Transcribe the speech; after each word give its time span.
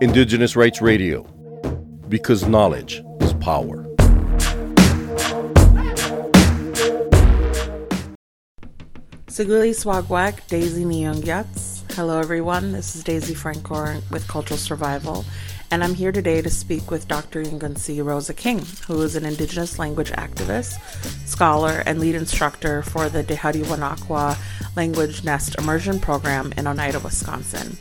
Indigenous 0.00 0.56
Rights 0.56 0.80
Radio, 0.80 1.24
because 2.08 2.46
knowledge 2.46 3.02
is 3.20 3.34
power. 3.34 3.84
Siguli 9.26 9.74
Swagwak, 9.74 10.46
Daisy 10.48 10.84
Nyungyats. 10.84 11.82
Hello, 11.92 12.18
everyone. 12.18 12.72
This 12.72 12.96
is 12.96 13.04
Daisy 13.04 13.34
Francour 13.34 14.00
with 14.10 14.26
Cultural 14.26 14.56
Survival, 14.56 15.26
and 15.70 15.84
I'm 15.84 15.94
here 15.94 16.12
today 16.12 16.40
to 16.40 16.48
speak 16.48 16.90
with 16.90 17.08
Dr. 17.08 17.42
Yungansi 17.42 18.04
Rosa 18.04 18.32
King, 18.32 18.64
who 18.86 19.02
is 19.02 19.16
an 19.16 19.26
Indigenous 19.26 19.78
language 19.78 20.10
activist, 20.12 20.78
scholar, 21.26 21.82
and 21.84 22.00
lead 22.00 22.14
instructor 22.14 22.82
for 22.82 23.08
the 23.08 23.22
Dehadi 23.22 23.62
Wanakwa 23.64 24.38
Language 24.76 25.24
Nest 25.24 25.56
Immersion 25.58 26.00
Program 26.00 26.52
in 26.56 26.66
Oneida, 26.66 27.00
Wisconsin. 27.00 27.76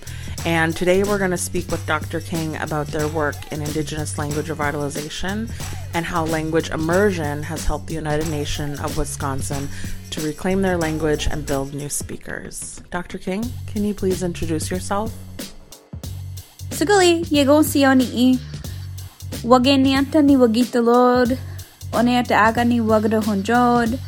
And 0.45 0.75
today 0.75 1.04
we're 1.04 1.18
going 1.18 1.32
to 1.32 1.37
speak 1.37 1.69
with 1.71 1.86
Dr. 1.86 2.19
King 2.19 2.57
about 2.57 2.87
their 2.87 3.07
work 3.07 3.36
in 3.51 3.61
Indigenous 3.61 4.18
language 4.18 4.47
revitalization 4.47 5.49
and 5.93 6.05
how 6.05 6.25
language 6.25 6.69
immersion 6.69 7.43
has 7.43 7.65
helped 7.65 7.88
the 7.88 7.97
Oneida 7.97 8.29
Nation 8.29 8.77
of 8.79 8.97
Wisconsin 8.97 9.69
to 10.10 10.21
reclaim 10.21 10.61
their 10.61 10.77
language 10.77 11.27
and 11.27 11.46
build 11.46 11.74
new 11.74 11.89
speakers. 11.89 12.82
Dr. 12.91 13.18
King, 13.18 13.46
can 13.65 13.83
you 13.83 13.93
please 13.93 14.24
introduce 14.24 14.69
yourself? 14.69 15.13
Sigali, 16.77 17.25
yego 17.31 17.63
sioni 17.63 18.39
wagenianta 19.43 20.21
ni 20.21 20.37
wagitalod, 20.37 21.37
oneata 21.91 22.41
aga 22.45 22.63
ni 22.63 22.81
wagda 22.81 23.18
honjod, 23.21 23.99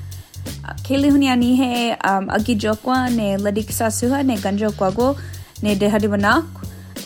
keli 0.84 1.10
huniani 1.10 1.56
he 1.56 1.96
um, 2.04 2.30
agijokwa 2.30 3.10
ne 3.10 3.38
ladikisasuha 3.38 4.24
ne 4.24 4.38
ganjokwago, 4.38 5.18
ne 5.64 5.76
dehadiwanak, 5.76 6.46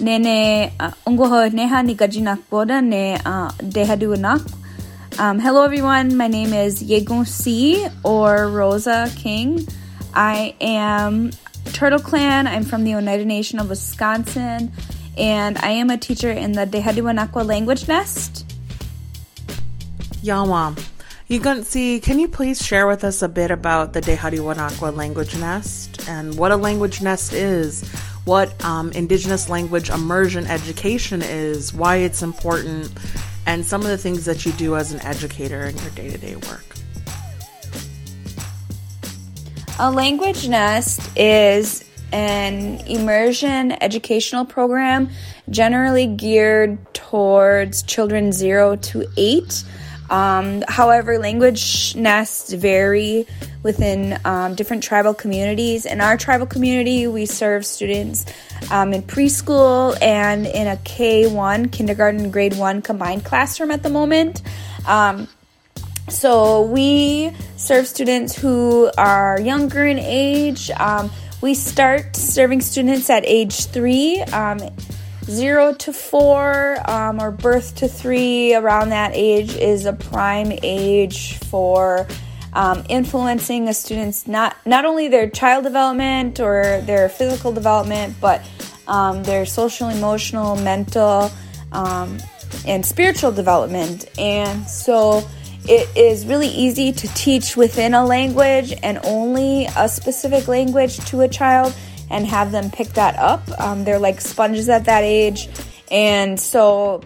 ne 0.02 0.20
ne 0.20 0.73
uh, 0.80 0.91
ungoho 1.05 1.49
neha 1.49 1.84
ni 1.84 1.95
gajinak 1.95 2.40
boda 2.51 2.82
ne 2.82 3.13
uh, 3.26 3.51
dehadiwanak. 3.62 4.41
Um, 5.20 5.40
hello, 5.40 5.63
everyone. 5.63 6.18
My 6.18 6.27
name 6.27 6.54
is 6.54 6.84
Yegon 6.84 7.26
C 7.26 7.88
or 8.04 8.49
Rosa 8.49 9.10
King. 9.16 9.66
I 10.13 10.55
am 10.60 11.32
Turtle 11.71 11.99
Clan. 11.99 12.48
I'm 12.48 12.63
from 12.63 12.84
the 12.84 12.95
Oneida 12.95 13.23
Nation 13.23 13.60
of 13.60 13.70
Wisconsin, 13.70 14.73
and 15.18 15.58
I 15.60 15.70
am 15.70 15.90
a 15.90 15.98
teacher 15.98 16.32
in 16.32 16.54
the 16.54 16.66
Dehadiwanakwa 16.66 17.46
Language 17.46 17.88
Nest. 17.88 18.46
Yawam. 20.24 20.82
Yugunsi, 21.30 21.42
can 21.42 21.64
see, 21.64 22.00
can 22.00 22.20
you 22.20 22.28
please 22.28 22.64
share 22.64 22.86
with 22.86 23.04
us 23.04 23.22
a 23.22 23.30
bit 23.30 23.50
about 23.50 23.94
the 23.94 24.02
Dehadiwanakwa 24.02 24.96
Language 24.96 25.36
Nest 25.38 26.08
and 26.08 26.38
what 26.38 26.52
a 26.52 26.56
language 26.56 27.02
nest 27.02 27.34
is, 27.34 27.88
what 28.26 28.64
um, 28.64 28.91
Indigenous 28.91 29.50
language 29.50 29.90
immersion 29.90 30.46
education 30.48 31.22
is, 31.22 31.74
why 31.74 31.98
it's 31.98 32.22
important, 32.22 32.91
and 33.46 33.66
some 33.66 33.82
of 33.82 33.88
the 33.88 33.98
things 33.98 34.26
that 34.26 34.46
you 34.46 34.52
do 34.54 34.76
as 34.76 34.91
an 34.91 35.02
educator 35.02 35.64
in 35.64 35.78
your 35.78 35.90
day 35.91 36.10
to 36.10 36.18
day 36.18 36.36
work. 36.36 36.66
A 39.80 39.90
language 39.90 40.48
nest 40.48 41.02
is 41.18 41.84
an 42.14 42.80
immersion 42.88 43.72
educational 43.84 44.46
program 44.46 45.10
generally 45.50 46.08
geared 46.08 46.78
towards 46.94 47.84
children 47.84 48.32
0 48.32 48.78
to 48.78 49.06
8. 49.18 49.64
Um, 50.10 50.64
however, 50.68 51.18
language 51.18 51.96
nests 51.96 52.54
vary 52.54 53.26
within 53.64 54.20
um, 54.26 54.54
different 54.54 54.84
tribal 54.84 55.14
communities. 55.14 55.86
In 55.86 56.02
our 56.02 56.18
tribal 56.18 56.46
community, 56.46 57.08
we 57.08 57.26
serve 57.26 57.66
students 57.66 58.26
um, 58.70 58.94
in 58.94 59.02
preschool 59.02 59.98
and 60.02 60.46
in 60.46 60.68
a 60.68 60.76
K1, 60.78 61.72
kindergarten, 61.72 62.30
grade 62.30 62.56
1 62.56 62.84
combined 62.84 63.26
classroom 63.26 63.72
at 63.72 63.82
the 63.82 63.90
moment. 63.90 64.44
Um, 64.88 65.28
so 66.09 66.63
we 66.63 67.31
serve 67.56 67.88
students 67.88 68.35
who 68.35 68.91
are 68.97 69.40
younger 69.40 69.85
in 69.85 69.97
age. 69.97 70.69
We 71.43 71.55
start 71.55 72.15
serving 72.15 72.61
students 72.61 73.09
at 73.09 73.25
age 73.25 73.65
three, 73.65 74.21
um, 74.31 74.61
zero 75.25 75.73
to 75.73 75.91
four, 75.91 76.77
um, 76.89 77.21
or 77.21 77.31
birth 77.31 77.75
to 77.79 77.89
three. 77.89 78.55
Around 78.55 78.91
that 78.91 79.11
age 79.13 79.53
is 79.53 79.85
a 79.85 79.91
prime 79.91 80.57
age 80.63 81.39
for 81.39 82.07
um, 82.53 82.85
influencing 82.87 83.67
a 83.67 83.73
student's 83.73 84.25
not 84.25 84.55
not 84.65 84.85
only 84.85 85.09
their 85.09 85.29
child 85.29 85.65
development 85.65 86.39
or 86.39 86.79
their 86.85 87.09
physical 87.09 87.51
development, 87.51 88.15
but 88.21 88.41
um, 88.87 89.21
their 89.23 89.45
social, 89.45 89.89
emotional, 89.89 90.55
mental, 90.55 91.29
um, 91.73 92.19
and 92.65 92.85
spiritual 92.85 93.33
development. 93.33 94.05
And 94.17 94.65
so 94.65 95.27
it 95.68 95.96
is 95.96 96.25
really 96.25 96.50
easy 96.50 96.91
to 96.91 97.07
teach 97.13 97.56
within 97.56 97.94
a 97.94 98.06
language 98.06 98.74
and 98.84 99.00
only 99.03 99.68
a 99.78 99.88
specific 99.88 100.47
language 100.47 100.97
to 101.06 101.22
a 101.22 101.28
child 101.28 101.74
and 102.09 102.28
have 102.28 102.51
them 102.51 102.69
pick 102.69 102.90
that 102.90 103.18
up. 103.18 103.41
Um, 103.59 103.85
they're 103.85 104.00
like 104.00 104.19
sponges 104.19 104.68
at 104.68 104.85
that 104.85 105.03
age. 105.03 105.47
And 105.90 106.40
so, 106.40 107.02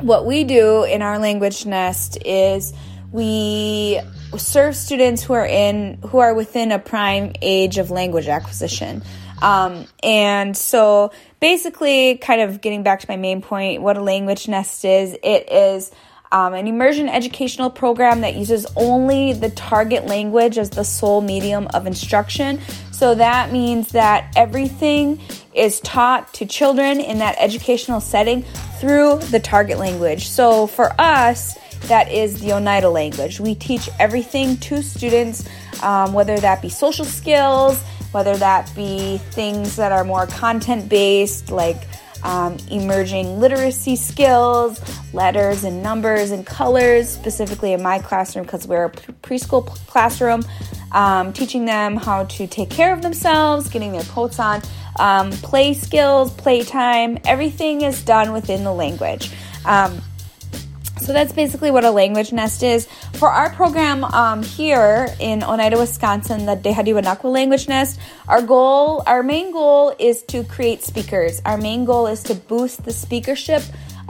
what 0.00 0.26
we 0.26 0.44
do 0.44 0.84
in 0.84 1.02
our 1.02 1.18
language 1.18 1.64
nest 1.66 2.18
is 2.24 2.72
we 3.12 4.00
serve 4.36 4.76
students 4.76 5.22
who 5.22 5.32
are 5.32 5.46
in 5.46 5.98
who 6.08 6.18
are 6.18 6.34
within 6.34 6.72
a 6.72 6.78
prime 6.78 7.32
age 7.40 7.78
of 7.78 7.90
language 7.90 8.26
acquisition. 8.26 9.02
Um, 9.40 9.86
and 10.02 10.56
so, 10.56 11.12
basically, 11.38 12.18
kind 12.18 12.40
of 12.40 12.60
getting 12.60 12.82
back 12.82 13.00
to 13.00 13.06
my 13.08 13.16
main 13.16 13.42
point, 13.42 13.80
what 13.80 13.96
a 13.96 14.02
language 14.02 14.48
nest 14.48 14.84
is, 14.84 15.16
it 15.22 15.52
is 15.52 15.92
um, 16.32 16.54
an 16.54 16.66
immersion 16.66 17.08
educational 17.08 17.70
program 17.70 18.20
that 18.20 18.34
uses 18.34 18.66
only 18.76 19.32
the 19.32 19.50
target 19.50 20.06
language 20.06 20.58
as 20.58 20.70
the 20.70 20.84
sole 20.84 21.20
medium 21.20 21.66
of 21.74 21.86
instruction. 21.86 22.60
So 22.92 23.14
that 23.14 23.52
means 23.52 23.92
that 23.92 24.32
everything 24.36 25.20
is 25.54 25.80
taught 25.80 26.34
to 26.34 26.46
children 26.46 27.00
in 27.00 27.18
that 27.18 27.36
educational 27.38 28.00
setting 28.00 28.42
through 28.80 29.18
the 29.30 29.40
target 29.40 29.78
language. 29.78 30.28
So 30.28 30.66
for 30.66 30.92
us, 31.00 31.56
that 31.86 32.10
is 32.10 32.40
the 32.40 32.52
Oneida 32.52 32.90
language. 32.90 33.40
We 33.40 33.54
teach 33.54 33.88
everything 33.98 34.56
to 34.58 34.82
students, 34.82 35.48
um, 35.82 36.12
whether 36.12 36.38
that 36.38 36.60
be 36.60 36.68
social 36.68 37.04
skills, 37.04 37.80
whether 38.12 38.36
that 38.36 38.70
be 38.74 39.18
things 39.30 39.76
that 39.76 39.92
are 39.92 40.04
more 40.04 40.26
content 40.26 40.88
based, 40.88 41.50
like 41.50 41.82
um, 42.22 42.56
emerging 42.70 43.38
literacy 43.40 43.96
skills, 43.96 44.80
letters 45.12 45.64
and 45.64 45.82
numbers 45.82 46.30
and 46.30 46.46
colors, 46.46 47.08
specifically 47.08 47.72
in 47.72 47.82
my 47.82 47.98
classroom 47.98 48.44
because 48.44 48.66
we're 48.66 48.86
a 48.86 48.90
preschool 48.90 49.66
classroom, 49.86 50.42
um, 50.92 51.32
teaching 51.32 51.64
them 51.64 51.96
how 51.96 52.24
to 52.24 52.46
take 52.46 52.70
care 52.70 52.92
of 52.92 53.02
themselves, 53.02 53.68
getting 53.68 53.92
their 53.92 54.02
coats 54.02 54.38
on, 54.38 54.62
um, 54.98 55.30
play 55.30 55.74
skills, 55.74 56.32
playtime, 56.32 57.18
everything 57.24 57.82
is 57.82 58.02
done 58.02 58.32
within 58.32 58.64
the 58.64 58.72
language. 58.72 59.30
So 61.00 61.12
that's 61.12 61.32
basically 61.32 61.70
what 61.70 61.84
a 61.84 61.90
language 61.90 62.32
nest 62.32 62.62
is. 62.62 62.86
For 63.14 63.28
our 63.28 63.50
program 63.50 64.04
um, 64.04 64.42
here 64.42 65.08
in 65.20 65.42
Oneida, 65.42 65.78
Wisconsin, 65.78 66.46
the 66.46 66.56
Dehadiwanakwa 66.56 67.32
Language 67.32 67.68
Nest, 67.68 67.98
our 68.26 68.42
goal, 68.42 69.02
our 69.06 69.22
main 69.22 69.52
goal 69.52 69.94
is 69.98 70.22
to 70.24 70.44
create 70.44 70.82
speakers. 70.82 71.40
Our 71.44 71.56
main 71.58 71.84
goal 71.84 72.06
is 72.06 72.22
to 72.24 72.34
boost 72.34 72.84
the 72.84 72.92
speakership 72.92 73.62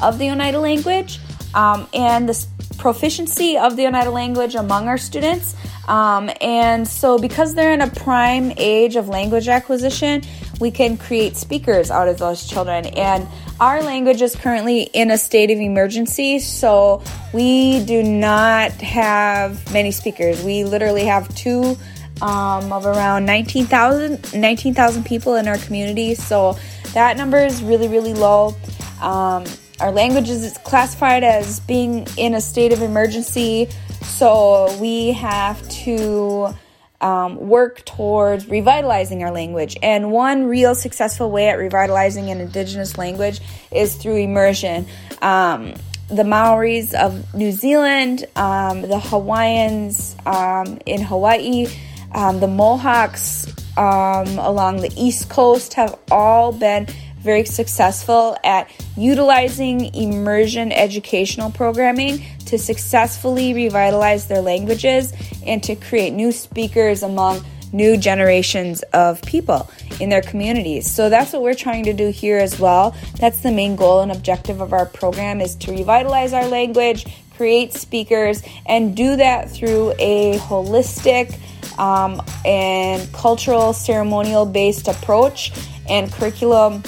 of 0.03 0.19
the 0.19 0.31
Oneida 0.31 0.59
language 0.61 1.21
um, 1.55 1.89
and 1.93 2.29
the 2.29 2.47
proficiency 2.79 3.59
of 3.59 3.77
the 3.77 3.87
Oneida 3.87 4.11
language 4.11 4.55
among 4.55 4.89
our 4.89 4.99
students. 4.99 5.55
Um, 5.89 6.31
and 6.41 6.87
so, 6.87 7.19
because 7.19 7.55
they're 7.55 7.73
in 7.73 7.81
a 7.81 7.91
prime 7.91 8.53
age 8.57 8.97
of 8.97 9.09
language 9.09 9.49
acquisition, 9.49 10.23
we 10.61 10.71
can 10.71 10.97
create 10.97 11.37
speakers 11.37 11.91
out 11.91 12.09
of 12.09 12.19
those 12.19 12.47
children. 12.47 12.87
And 12.87 13.27
our 13.61 13.83
language 13.83 14.23
is 14.23 14.35
currently 14.35 14.83
in 14.83 15.11
a 15.11 15.19
state 15.19 15.51
of 15.51 15.59
emergency, 15.59 16.39
so 16.39 17.03
we 17.33 17.85
do 17.85 18.03
not 18.03 18.73
have 18.73 19.73
many 19.73 19.91
speakers. 19.91 20.43
We 20.43 20.65
literally 20.65 21.05
have 21.05 21.33
two 21.35 21.77
um, 22.21 22.73
of 22.73 22.87
around 22.87 23.27
19,000 23.27 24.35
19, 24.35 25.05
people 25.05 25.37
in 25.37 25.47
our 25.47 25.59
community, 25.59 26.15
so 26.15 26.59
that 26.95 27.17
number 27.17 27.39
is 27.39 27.63
really, 27.63 27.89
really 27.89 28.15
low. 28.15 28.57
Um, 29.01 29.45
our 29.81 29.93
language 29.93 30.29
is 30.29 30.59
classified 30.65 31.23
as 31.23 31.61
being 31.61 32.07
in 32.17 32.35
a 32.35 32.41
state 32.41 32.73
of 32.73 32.83
emergency, 32.83 33.69
so 34.03 34.77
we 34.79 35.13
have 35.13 35.69
to 35.69 36.53
um, 37.01 37.49
work 37.49 37.85
towards 37.85 38.49
revitalizing 38.49 39.23
our 39.23 39.31
language. 39.31 39.77
And 39.83 40.11
one 40.11 40.47
real 40.47 40.75
successful 40.75 41.31
way 41.31 41.49
at 41.49 41.59
revitalizing 41.59 42.31
an 42.31 42.41
indigenous 42.41 42.99
language 42.99 43.41
is 43.71 43.95
through 43.97 44.17
immersion. 44.17 44.87
Um, 45.23 45.75
the 46.09 46.25
Maoris 46.25 46.95
of 46.95 47.35
New 47.35 47.53
Zealand, 47.53 48.25
um, 48.35 48.83
the 48.83 48.99
Hawaiians 48.99 50.17
um, 50.25 50.79
in 50.87 51.03
Hawaii, 51.03 51.69
um, 52.15 52.41
the 52.41 52.49
Mohawks 52.49 53.47
um, 53.77 54.39
along 54.39 54.79
the 54.81 54.93
East 54.97 55.29
Coast 55.29 55.75
have 55.75 55.99
all 56.11 56.53
been 56.53 56.87
very 57.29 57.45
successful 57.45 58.39
at 58.43 58.71
utilizing 58.97 59.95
immersion 59.95 60.73
educational 60.73 61.51
programming 61.51 62.25
to 62.47 62.57
successfully 62.57 63.53
revitalize 63.53 64.29
their 64.29 64.41
languages 64.41 65.13
and 65.45 65.63
to 65.63 65.75
create 65.77 66.15
new 66.15 66.33
speakers 66.33 67.03
among 67.03 67.45
new 67.71 67.99
generations 67.99 68.83
of 68.95 69.21
people 69.21 69.71
in 70.01 70.09
their 70.09 70.23
communities. 70.23 70.91
So 70.91 71.11
that's 71.11 71.35
what 71.35 71.43
we're 71.43 71.53
trying 71.53 71.85
to 71.85 71.93
do 71.93 72.09
here 72.09 72.39
as 72.39 72.59
well. 72.59 72.97
That's 73.21 73.41
the 73.41 73.53
main 73.53 73.77
goal 73.77 74.01
and 74.01 74.11
objective 74.11 74.63
of 74.63 74.73
our 74.73 74.87
program 74.87 75.43
is 75.43 75.55
to 75.57 75.73
revitalize 75.73 76.33
our 76.33 76.47
language, 76.47 77.05
create 77.37 77.75
speakers, 77.75 78.43
and 78.65 78.97
do 78.97 79.17
that 79.17 79.51
through 79.51 79.93
a 79.99 80.39
holistic 80.39 81.39
um, 81.79 82.23
and 82.47 83.13
cultural 83.13 83.75
ceremonial 83.75 84.47
based 84.47 84.89
approach 84.89 85.53
and 85.91 86.11
curriculum 86.11 86.83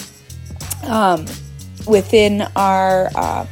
um, 0.85 1.27
within 1.87 2.43
our 2.56 3.11
uh, 3.15 3.47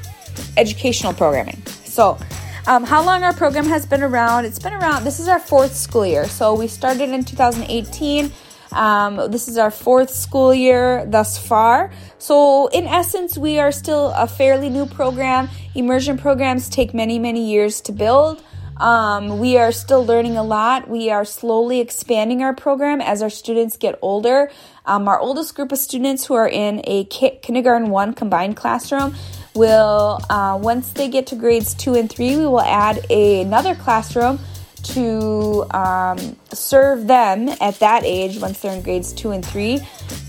educational 0.56 1.12
programming. 1.12 1.64
So, 1.84 2.18
um, 2.66 2.84
how 2.84 3.02
long 3.02 3.22
our 3.22 3.32
program 3.32 3.64
has 3.66 3.86
been 3.86 4.02
around? 4.02 4.44
It's 4.44 4.58
been 4.58 4.74
around, 4.74 5.04
this 5.04 5.20
is 5.20 5.28
our 5.28 5.38
fourth 5.38 5.74
school 5.74 6.04
year. 6.04 6.28
So, 6.28 6.54
we 6.54 6.68
started 6.68 7.10
in 7.10 7.24
2018. 7.24 8.30
Um, 8.72 9.30
this 9.30 9.48
is 9.48 9.56
our 9.56 9.70
fourth 9.70 10.10
school 10.10 10.52
year 10.52 11.06
thus 11.06 11.38
far. 11.38 11.90
So, 12.18 12.66
in 12.68 12.86
essence, 12.86 13.38
we 13.38 13.58
are 13.58 13.72
still 13.72 14.12
a 14.14 14.26
fairly 14.26 14.68
new 14.68 14.86
program. 14.86 15.48
Immersion 15.74 16.18
programs 16.18 16.68
take 16.68 16.92
many, 16.92 17.18
many 17.18 17.50
years 17.50 17.80
to 17.82 17.92
build. 17.92 18.42
Um, 18.80 19.38
we 19.38 19.58
are 19.58 19.72
still 19.72 20.04
learning 20.04 20.36
a 20.36 20.42
lot. 20.42 20.88
We 20.88 21.10
are 21.10 21.24
slowly 21.24 21.80
expanding 21.80 22.42
our 22.42 22.54
program 22.54 23.00
as 23.00 23.22
our 23.22 23.30
students 23.30 23.76
get 23.76 23.98
older. 24.02 24.50
Um, 24.86 25.08
our 25.08 25.18
oldest 25.18 25.54
group 25.54 25.72
of 25.72 25.78
students 25.78 26.26
who 26.26 26.34
are 26.34 26.48
in 26.48 26.80
a 26.84 27.04
kindergarten 27.04 27.90
one 27.90 28.14
combined 28.14 28.56
classroom 28.56 29.14
will, 29.54 30.20
uh, 30.30 30.58
once 30.60 30.90
they 30.90 31.08
get 31.08 31.26
to 31.28 31.34
grades 31.34 31.74
two 31.74 31.94
and 31.94 32.08
three, 32.08 32.36
we 32.36 32.46
will 32.46 32.60
add 32.60 33.04
a, 33.10 33.42
another 33.42 33.74
classroom 33.74 34.38
to 34.82 35.64
um, 35.74 36.36
serve 36.52 37.06
them 37.06 37.48
at 37.60 37.78
that 37.80 38.04
age 38.04 38.38
once 38.38 38.60
they're 38.60 38.74
in 38.74 38.82
grades 38.82 39.12
two 39.12 39.32
and 39.32 39.44
three 39.44 39.80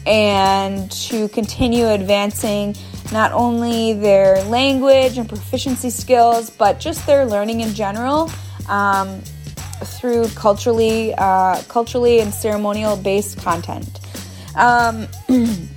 and 0.05 0.91
to 0.91 1.27
continue 1.29 1.87
advancing 1.87 2.75
not 3.11 3.31
only 3.31 3.93
their 3.93 4.43
language 4.43 5.17
and 5.17 5.27
proficiency 5.27 5.89
skills, 5.89 6.49
but 6.49 6.79
just 6.79 7.05
their 7.05 7.25
learning 7.25 7.61
in 7.61 7.73
general 7.73 8.29
um, 8.67 9.21
through 9.83 10.27
culturally, 10.29 11.13
uh, 11.17 11.61
culturally 11.63 12.19
and 12.19 12.33
ceremonial 12.33 12.95
based 12.95 13.37
content. 13.39 13.99
Um, 14.55 15.07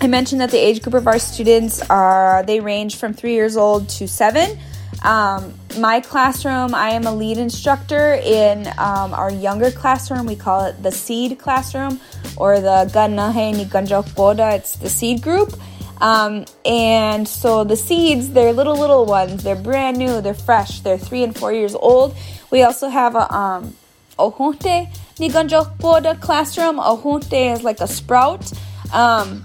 I 0.00 0.08
mentioned 0.08 0.40
that 0.40 0.50
the 0.50 0.58
age 0.58 0.82
group 0.82 0.94
of 0.94 1.06
our 1.06 1.18
students 1.18 1.80
are 1.88 2.42
they 2.42 2.58
range 2.58 2.96
from 2.96 3.14
three 3.14 3.34
years 3.34 3.56
old 3.56 3.88
to 3.90 4.08
seven. 4.08 4.58
Um, 5.04 5.54
my 5.78 6.00
classroom, 6.00 6.74
I 6.74 6.90
am 6.90 7.06
a 7.06 7.14
lead 7.14 7.38
instructor 7.38 8.14
in 8.14 8.66
um, 8.78 9.14
our 9.14 9.30
younger 9.30 9.70
classroom. 9.70 10.26
We 10.26 10.36
call 10.36 10.64
it 10.66 10.82
the 10.82 10.92
seed 10.92 11.38
classroom 11.38 12.00
or 12.36 12.60
the 12.60 12.90
Ganahe 12.92 13.56
ni 13.56 13.64
Ganjok 13.64 14.54
It's 14.54 14.76
the 14.76 14.88
seed 14.88 15.22
group. 15.22 15.54
Um, 16.02 16.46
and 16.64 17.28
so 17.28 17.62
the 17.62 17.76
seeds, 17.76 18.32
they're 18.32 18.52
little, 18.52 18.76
little 18.76 19.06
ones. 19.06 19.44
They're 19.44 19.54
brand 19.54 19.98
new. 19.98 20.20
They're 20.20 20.34
fresh. 20.34 20.80
They're 20.80 20.98
three 20.98 21.22
and 21.22 21.34
four 21.34 21.52
years 21.52 21.76
old. 21.76 22.16
We 22.50 22.62
also 22.62 22.88
have 22.88 23.14
a 23.14 23.32
um, 23.32 23.76
Ohunte 24.18 24.92
Niganjokboda 25.16 26.20
classroom. 26.20 26.78
Ohunte 26.78 27.54
is 27.54 27.62
like 27.62 27.80
a 27.80 27.86
sprout. 27.86 28.52
Um, 28.92 29.44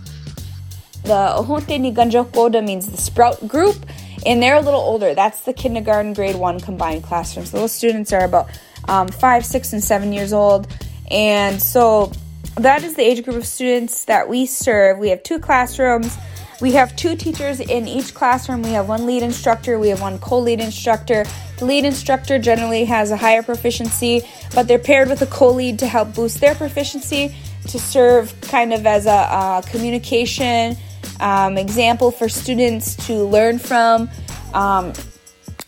the 1.03 1.35
Ohunte 1.37 1.79
Niganjokboda 1.79 2.65
means 2.65 2.89
the 2.89 2.97
sprout 2.97 3.47
group. 3.47 3.77
And 4.25 4.41
they're 4.41 4.55
a 4.55 4.61
little 4.61 4.81
older. 4.81 5.13
That's 5.13 5.41
the 5.41 5.53
kindergarten 5.53 6.13
grade 6.13 6.35
one 6.35 6.59
combined 6.59 7.03
classroom. 7.03 7.45
So 7.45 7.59
those 7.59 7.71
students 7.71 8.11
are 8.11 8.25
about 8.25 8.49
um, 8.89 9.09
five, 9.09 9.45
six, 9.45 9.73
and 9.73 9.83
seven 9.83 10.11
years 10.11 10.33
old. 10.33 10.67
And 11.11 11.61
so 11.61 12.11
that 12.55 12.83
is 12.83 12.95
the 12.95 13.03
age 13.03 13.23
group 13.23 13.37
of 13.37 13.45
students 13.45 14.05
that 14.05 14.27
we 14.27 14.47
serve. 14.47 14.97
We 14.97 15.09
have 15.09 15.21
two 15.21 15.37
classrooms. 15.37 16.17
We 16.59 16.71
have 16.71 16.95
two 16.95 17.15
teachers 17.15 17.59
in 17.59 17.87
each 17.87 18.15
classroom. 18.15 18.63
We 18.63 18.71
have 18.71 18.87
one 18.87 19.05
lead 19.05 19.21
instructor, 19.21 19.77
we 19.77 19.89
have 19.89 20.01
one 20.01 20.17
co 20.17 20.39
lead 20.39 20.59
instructor. 20.59 21.23
The 21.57 21.65
lead 21.65 21.85
instructor 21.85 22.39
generally 22.39 22.85
has 22.85 23.11
a 23.11 23.17
higher 23.17 23.43
proficiency, 23.43 24.21
but 24.55 24.67
they're 24.67 24.79
paired 24.79 25.07
with 25.09 25.21
a 25.21 25.27
co 25.27 25.51
lead 25.51 25.77
to 25.79 25.87
help 25.87 26.15
boost 26.15 26.39
their 26.39 26.55
proficiency 26.55 27.35
to 27.67 27.79
serve 27.79 28.33
kind 28.41 28.73
of 28.73 28.87
as 28.87 29.05
a, 29.05 29.09
a 29.09 29.63
communication 29.67 30.75
um, 31.19 31.57
example 31.57 32.09
for 32.09 32.27
students 32.27 32.95
to 33.07 33.23
learn 33.23 33.59
from. 33.59 34.09
Um, 34.53 34.93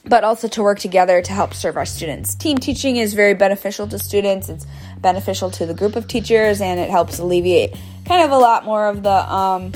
but 0.06 0.24
also 0.24 0.48
to 0.48 0.64
work 0.64 0.80
together 0.80 1.22
to 1.22 1.32
help 1.32 1.54
serve 1.54 1.78
our 1.78 1.86
students. 1.86 2.34
Team 2.34 2.58
teaching 2.58 2.98
is 2.98 3.14
very 3.14 3.36
beneficial 3.36 3.88
to 3.88 4.00
students. 4.00 4.50
It's 4.50 4.66
beneficial 5.02 5.52
to 5.52 5.68
the 5.68 5.74
group 5.76 5.96
of 5.96 6.08
teachers, 6.08 6.62
and 6.62 6.80
it 6.80 6.90
helps 6.90 7.20
alleviate 7.20 7.76
kind 8.08 8.24
of 8.24 8.32
a 8.32 8.38
lot 8.38 8.66
more 8.66 8.88
of 8.88 9.04
the 9.04 9.32
um, 9.32 9.72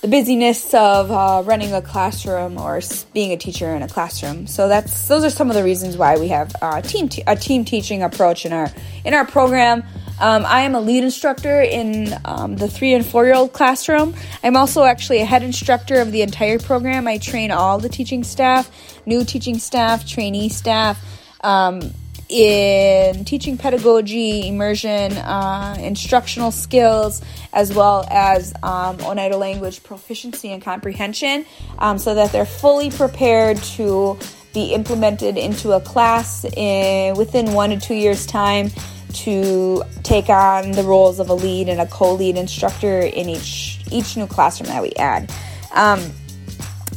the 0.00 0.08
busyness 0.08 0.72
of 0.74 1.10
uh, 1.10 1.42
running 1.44 1.72
a 1.72 1.82
classroom 1.82 2.56
or 2.58 2.80
being 3.12 3.32
a 3.32 3.36
teacher 3.36 3.74
in 3.74 3.82
a 3.82 3.88
classroom. 3.88 4.46
So 4.46 4.68
that's 4.68 5.08
those 5.08 5.24
are 5.24 5.30
some 5.30 5.50
of 5.50 5.56
the 5.56 5.64
reasons 5.64 5.96
why 5.96 6.16
we 6.18 6.28
have 6.28 6.54
uh, 6.62 6.80
team 6.80 7.08
te- 7.08 7.24
a 7.26 7.34
team 7.34 7.64
teaching 7.64 8.02
approach 8.02 8.46
in 8.46 8.52
our 8.52 8.70
in 9.04 9.14
our 9.14 9.26
program. 9.26 9.82
Um, 10.20 10.44
I 10.46 10.62
am 10.62 10.74
a 10.74 10.80
lead 10.80 11.04
instructor 11.04 11.60
in 11.60 12.14
um, 12.24 12.56
the 12.56 12.68
three 12.68 12.92
and 12.94 13.04
four 13.04 13.24
year 13.24 13.34
old 13.34 13.52
classroom. 13.52 14.14
I'm 14.42 14.56
also 14.56 14.84
actually 14.84 15.20
a 15.20 15.24
head 15.24 15.42
instructor 15.42 16.00
of 16.00 16.12
the 16.12 16.22
entire 16.22 16.58
program. 16.58 17.08
I 17.08 17.18
train 17.18 17.50
all 17.50 17.78
the 17.78 17.88
teaching 17.88 18.24
staff, 18.24 18.70
new 19.06 19.24
teaching 19.24 19.58
staff, 19.58 20.06
trainee 20.06 20.48
staff. 20.48 21.00
Um, 21.42 21.92
in 22.28 23.24
teaching 23.24 23.56
pedagogy, 23.56 24.48
immersion, 24.48 25.12
uh, 25.12 25.76
instructional 25.78 26.50
skills, 26.50 27.22
as 27.52 27.74
well 27.74 28.06
as 28.10 28.52
um, 28.62 28.98
Oneida 29.00 29.36
language 29.36 29.82
proficiency 29.82 30.52
and 30.52 30.62
comprehension, 30.62 31.46
um, 31.78 31.98
so 31.98 32.14
that 32.14 32.32
they're 32.32 32.44
fully 32.44 32.90
prepared 32.90 33.56
to 33.58 34.18
be 34.52 34.74
implemented 34.74 35.36
into 35.36 35.72
a 35.72 35.80
class 35.80 36.44
in, 36.44 37.16
within 37.16 37.52
one 37.52 37.70
to 37.70 37.78
two 37.78 37.94
years' 37.94 38.26
time 38.26 38.70
to 39.12 39.82
take 40.02 40.28
on 40.28 40.72
the 40.72 40.82
roles 40.82 41.18
of 41.18 41.30
a 41.30 41.34
lead 41.34 41.68
and 41.68 41.80
a 41.80 41.86
co-lead 41.86 42.36
instructor 42.36 43.00
in 43.00 43.28
each 43.28 43.80
each 43.90 44.16
new 44.16 44.26
classroom 44.26 44.68
that 44.68 44.82
we 44.82 44.92
add. 44.92 45.32
Um, 45.74 46.00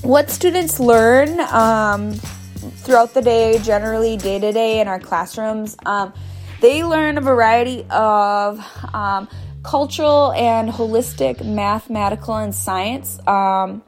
what 0.02 0.30
students 0.30 0.80
learn 0.80 1.40
um, 1.40 2.20
throughout 2.82 3.14
the 3.14 3.22
day, 3.22 3.60
generally 3.60 4.18
day 4.18 4.40
to 4.40 4.52
day 4.52 4.80
in 4.80 4.88
our 4.88 5.00
classrooms. 5.00 5.78
Um, 5.86 6.14
they 6.62 6.84
learn 6.84 7.18
a 7.18 7.22
variety 7.22 7.86
of 7.90 8.60
um, 8.94 9.28
cultural 9.64 10.32
and 10.34 10.70
holistic 10.70 11.44
mathematical 11.44 12.36
and 12.36 12.54
science 12.54 13.20
um, 13.28 13.84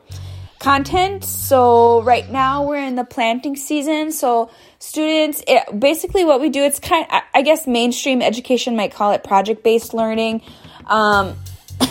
content. 0.59 1.23
So 1.23 2.01
right 2.03 2.29
now 2.29 2.65
we're 2.65 2.77
in 2.77 2.95
the 2.95 3.03
planting 3.03 3.55
season. 3.55 4.11
So 4.11 4.49
students, 4.79 5.43
it, 5.47 5.79
basically 5.79 6.25
what 6.25 6.39
we 6.39 6.49
do, 6.49 6.63
it's 6.63 6.79
kind. 6.79 7.05
Of, 7.11 7.21
I 7.33 7.41
guess 7.41 7.67
mainstream 7.67 8.21
education 8.21 8.75
might 8.75 8.93
call 8.93 9.11
it 9.11 9.23
project 9.23 9.63
based 9.63 9.93
learning. 9.93 10.41
Um, 10.85 11.35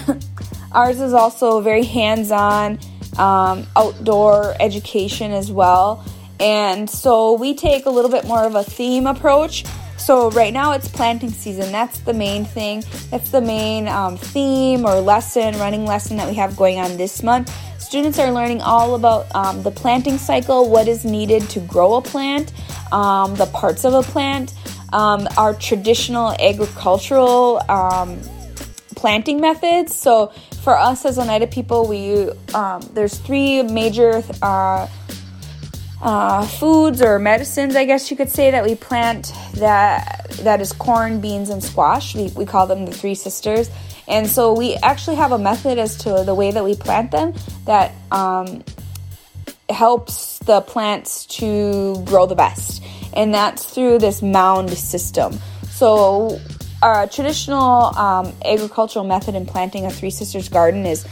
ours 0.73 1.01
is 1.01 1.13
also 1.13 1.61
very 1.61 1.85
hands 1.85 2.31
on 2.31 2.79
um, 3.19 3.67
outdoor 3.77 4.55
education 4.59 5.33
as 5.33 5.51
well. 5.51 6.05
And 6.43 6.91
so 6.91 7.35
we 7.35 7.55
take 7.55 7.87
a 7.87 7.91
little 7.91 8.11
bit 8.11 8.27
more 8.27 8.45
of 8.45 8.57
a 8.57 8.65
theme 8.65 9.07
approach. 9.07 9.65
So 9.97 10.31
right 10.33 10.53
now 10.53 10.73
it's 10.73 10.89
planting 10.89 11.31
season. 11.31 11.71
That's 11.71 12.01
the 12.01 12.13
main 12.13 12.45
thing. 12.45 12.83
That's 13.11 13.31
the 13.31 13.41
main 13.41 13.87
um, 13.87 14.17
theme 14.17 14.85
or 14.85 15.01
lesson, 15.01 15.57
running 15.59 15.87
lesson 15.87 16.17
that 16.17 16.29
we 16.29 16.35
have 16.35 16.57
going 16.57 16.81
on 16.81 16.97
this 16.97 17.23
month. 17.23 17.55
Students 17.81 18.19
are 18.19 18.33
learning 18.33 18.61
all 18.63 18.97
about 18.97 19.33
um, 19.37 19.63
the 19.63 19.71
planting 19.71 20.19
cycle, 20.19 20.69
what 20.69 20.89
is 20.89 21.05
needed 21.05 21.49
to 21.51 21.61
grow 21.61 21.95
a 21.95 22.03
plant, 22.03 22.53
um, 22.91 23.37
the 23.37 23.47
parts 23.47 23.85
of 23.85 23.95
a 23.95 24.03
plant, 24.03 24.55
um, 24.93 25.29
our 25.37 25.55
traditional 25.55 26.33
agricultural 26.41 27.63
um, 27.71 28.19
planting 28.97 29.41
methods. 29.41 29.95
So 29.95 30.33
for 30.63 30.77
us 30.77 31.05
as 31.05 31.19
Oneida 31.19 31.47
people, 31.47 31.87
we 31.87 32.31
um, 32.55 32.81
there's 32.95 33.19
three 33.19 33.63
major 33.63 34.23
uh, 34.43 34.89
uh, 36.03 36.45
foods 36.45 37.01
or 37.01 37.19
medicines, 37.19 37.77
I 37.77 37.85
guess 37.85 38.11
you 38.11 38.17
could 38.17 38.31
say, 38.31 38.51
that 38.51 38.65
we 38.65 38.75
plant 38.75 39.33
that 39.55 40.31
that 40.41 40.61
is 40.61 40.73
corn, 40.73 41.21
beans, 41.21 41.49
and 41.49 41.63
squash. 41.63 42.15
We, 42.15 42.29
we 42.37 42.45
call 42.45 42.67
them 42.67 42.85
the 42.85 42.93
three 42.93 43.15
sisters. 43.15 43.71
And 44.09 44.27
so 44.27 44.53
we 44.53 44.75
actually 44.77 45.17
have 45.17 45.31
a 45.31 45.39
method 45.39 45.79
as 45.79 45.97
to 45.99 46.25
the 46.25 46.35
way 46.35 46.51
that 46.51 46.65
we 46.65 46.75
plant 46.75 47.13
them 47.13 47.35
that 47.67 47.93
um, 48.11 48.65
helps 49.71 50.39
the 50.41 50.61
plants 50.61 51.25
to 51.27 52.03
grow 52.05 52.27
the 52.27 52.35
best. 52.35 52.83
And 53.15 53.33
that's 53.33 53.65
through 53.65 53.99
this 53.99 54.21
mound 54.21 54.71
system. 54.71 55.39
So 55.71 56.41
our 56.83 57.07
traditional 57.07 57.97
um, 57.97 58.35
agricultural 58.45 59.05
method 59.05 59.37
in 59.37 59.47
planting 59.47 59.87
a 59.87 59.91
Three 59.91 60.11
Sisters 60.11 60.49
garden 60.49 60.85
is 60.85 61.07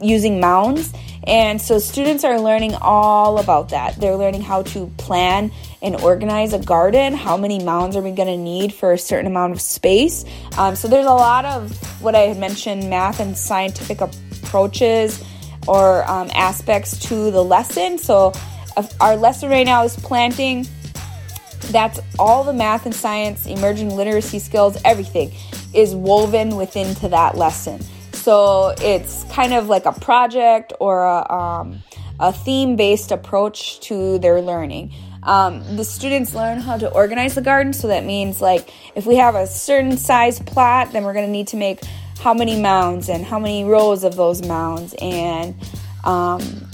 using 0.00 0.40
mounds. 0.40 0.92
And 1.26 1.60
so 1.60 1.78
students 1.78 2.24
are 2.24 2.40
learning 2.40 2.74
all 2.80 3.38
about 3.38 3.70
that. 3.70 3.96
They're 3.96 4.16
learning 4.16 4.42
how 4.42 4.62
to 4.64 4.86
plan 4.96 5.50
and 5.82 5.96
organize 5.96 6.52
a 6.52 6.58
garden. 6.58 7.12
How 7.14 7.36
many 7.36 7.62
mounds 7.62 7.96
are 7.96 8.00
we 8.00 8.12
going 8.12 8.28
to 8.28 8.36
need 8.36 8.72
for 8.72 8.92
a 8.92 8.98
certain 8.98 9.26
amount 9.26 9.52
of 9.52 9.60
space? 9.60 10.24
Um, 10.56 10.76
so 10.76 10.88
there's 10.88 11.06
a 11.06 11.10
lot 11.10 11.44
of 11.44 11.76
what 12.00 12.14
I 12.14 12.20
had 12.20 12.38
mentioned 12.38 12.88
math 12.88 13.20
and 13.20 13.36
scientific 13.36 14.00
approaches 14.00 15.22
or 15.66 16.08
um, 16.08 16.30
aspects 16.32 16.98
to 17.08 17.30
the 17.30 17.42
lesson. 17.42 17.98
So 17.98 18.32
our 19.00 19.16
lesson 19.16 19.50
right 19.50 19.66
now 19.66 19.84
is 19.84 19.96
planting. 19.96 20.66
That's 21.70 22.00
all 22.18 22.44
the 22.44 22.52
math 22.52 22.86
and 22.86 22.94
science, 22.94 23.46
emerging 23.46 23.94
literacy 23.94 24.38
skills, 24.38 24.78
everything 24.84 25.32
is 25.74 25.94
woven 25.94 26.56
within 26.56 26.94
to 26.96 27.08
that 27.10 27.36
lesson. 27.36 27.84
So 28.18 28.74
it's 28.80 29.24
kind 29.32 29.54
of 29.54 29.68
like 29.68 29.86
a 29.86 29.92
project 29.92 30.72
or 30.80 31.04
a, 31.04 31.32
um, 31.32 31.82
a 32.20 32.32
theme 32.32 32.76
based 32.76 33.12
approach 33.12 33.80
to 33.80 34.18
their 34.18 34.42
learning. 34.42 34.92
Um, 35.22 35.76
the 35.76 35.84
students 35.84 36.34
learn 36.34 36.58
how 36.58 36.78
to 36.78 36.90
organize 36.90 37.34
the 37.34 37.42
garden, 37.42 37.72
so 37.72 37.88
that 37.88 38.04
means 38.04 38.40
like 38.40 38.72
if 38.94 39.06
we 39.06 39.16
have 39.16 39.34
a 39.34 39.46
certain 39.46 39.96
size 39.96 40.40
plot, 40.40 40.92
then 40.92 41.04
we're 41.04 41.12
going 41.12 41.26
to 41.26 41.32
need 41.32 41.48
to 41.48 41.56
make 41.56 41.80
how 42.20 42.34
many 42.34 42.60
mounds 42.60 43.08
and 43.08 43.24
how 43.24 43.38
many 43.38 43.64
rows 43.64 44.04
of 44.04 44.16
those 44.16 44.44
mounds 44.46 44.94
and 45.00 45.54
um, 46.04 46.67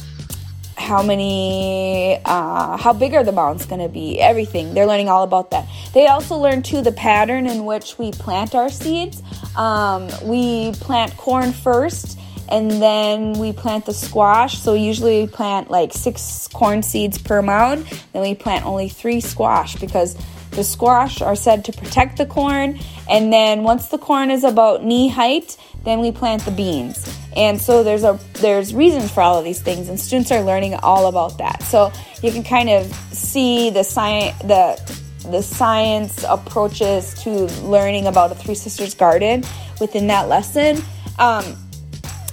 how 0.76 1.02
many 1.02 2.20
uh, 2.24 2.76
how 2.76 2.92
big 2.92 3.14
are 3.14 3.24
the 3.24 3.32
mounds 3.32 3.66
going 3.66 3.80
to 3.80 3.88
be? 3.88 4.20
Everything. 4.20 4.74
They're 4.74 4.86
learning 4.86 5.08
all 5.08 5.22
about 5.22 5.50
that. 5.50 5.68
They 5.92 6.06
also 6.06 6.36
learn 6.36 6.62
too 6.62 6.82
the 6.82 6.92
pattern 6.92 7.46
in 7.46 7.64
which 7.64 7.98
we 7.98 8.12
plant 8.12 8.54
our 8.54 8.68
seeds. 8.68 9.22
Um, 9.56 10.08
we 10.22 10.72
plant 10.72 11.16
corn 11.16 11.52
first 11.52 12.18
and 12.48 12.70
then 12.70 13.34
we 13.34 13.52
plant 13.52 13.86
the 13.86 13.94
squash. 13.94 14.58
So 14.58 14.74
usually 14.74 15.22
we 15.22 15.26
plant 15.26 15.70
like 15.70 15.92
six 15.92 16.48
corn 16.48 16.82
seeds 16.82 17.18
per 17.18 17.40
mound. 17.42 17.86
Then 18.12 18.22
we 18.22 18.34
plant 18.34 18.66
only 18.66 18.88
three 18.88 19.20
squash 19.20 19.76
because 19.76 20.16
the 20.54 20.64
squash 20.64 21.20
are 21.20 21.36
said 21.36 21.64
to 21.64 21.72
protect 21.72 22.16
the 22.16 22.26
corn 22.26 22.78
and 23.08 23.32
then 23.32 23.62
once 23.62 23.88
the 23.88 23.98
corn 23.98 24.30
is 24.30 24.44
about 24.44 24.84
knee 24.84 25.08
height 25.08 25.56
then 25.84 26.00
we 26.00 26.10
plant 26.10 26.44
the 26.44 26.50
beans. 26.50 27.14
And 27.36 27.60
so 27.60 27.84
there's 27.84 28.04
a 28.04 28.18
there's 28.34 28.74
reasons 28.74 29.10
for 29.10 29.20
all 29.20 29.38
of 29.38 29.44
these 29.44 29.60
things 29.60 29.88
and 29.88 30.00
students 30.00 30.32
are 30.32 30.40
learning 30.40 30.74
all 30.74 31.06
about 31.06 31.38
that. 31.38 31.62
So 31.62 31.92
you 32.22 32.32
can 32.32 32.42
kind 32.42 32.70
of 32.70 32.92
see 33.12 33.70
the 33.70 33.84
science 33.84 34.36
the 34.38 34.80
the 35.30 35.42
science 35.42 36.24
approaches 36.28 37.14
to 37.22 37.30
learning 37.62 38.06
about 38.06 38.32
a 38.32 38.34
three 38.34 38.54
sisters 38.54 38.94
garden 38.94 39.44
within 39.80 40.06
that 40.08 40.28
lesson. 40.28 40.82
Um, 41.18 41.44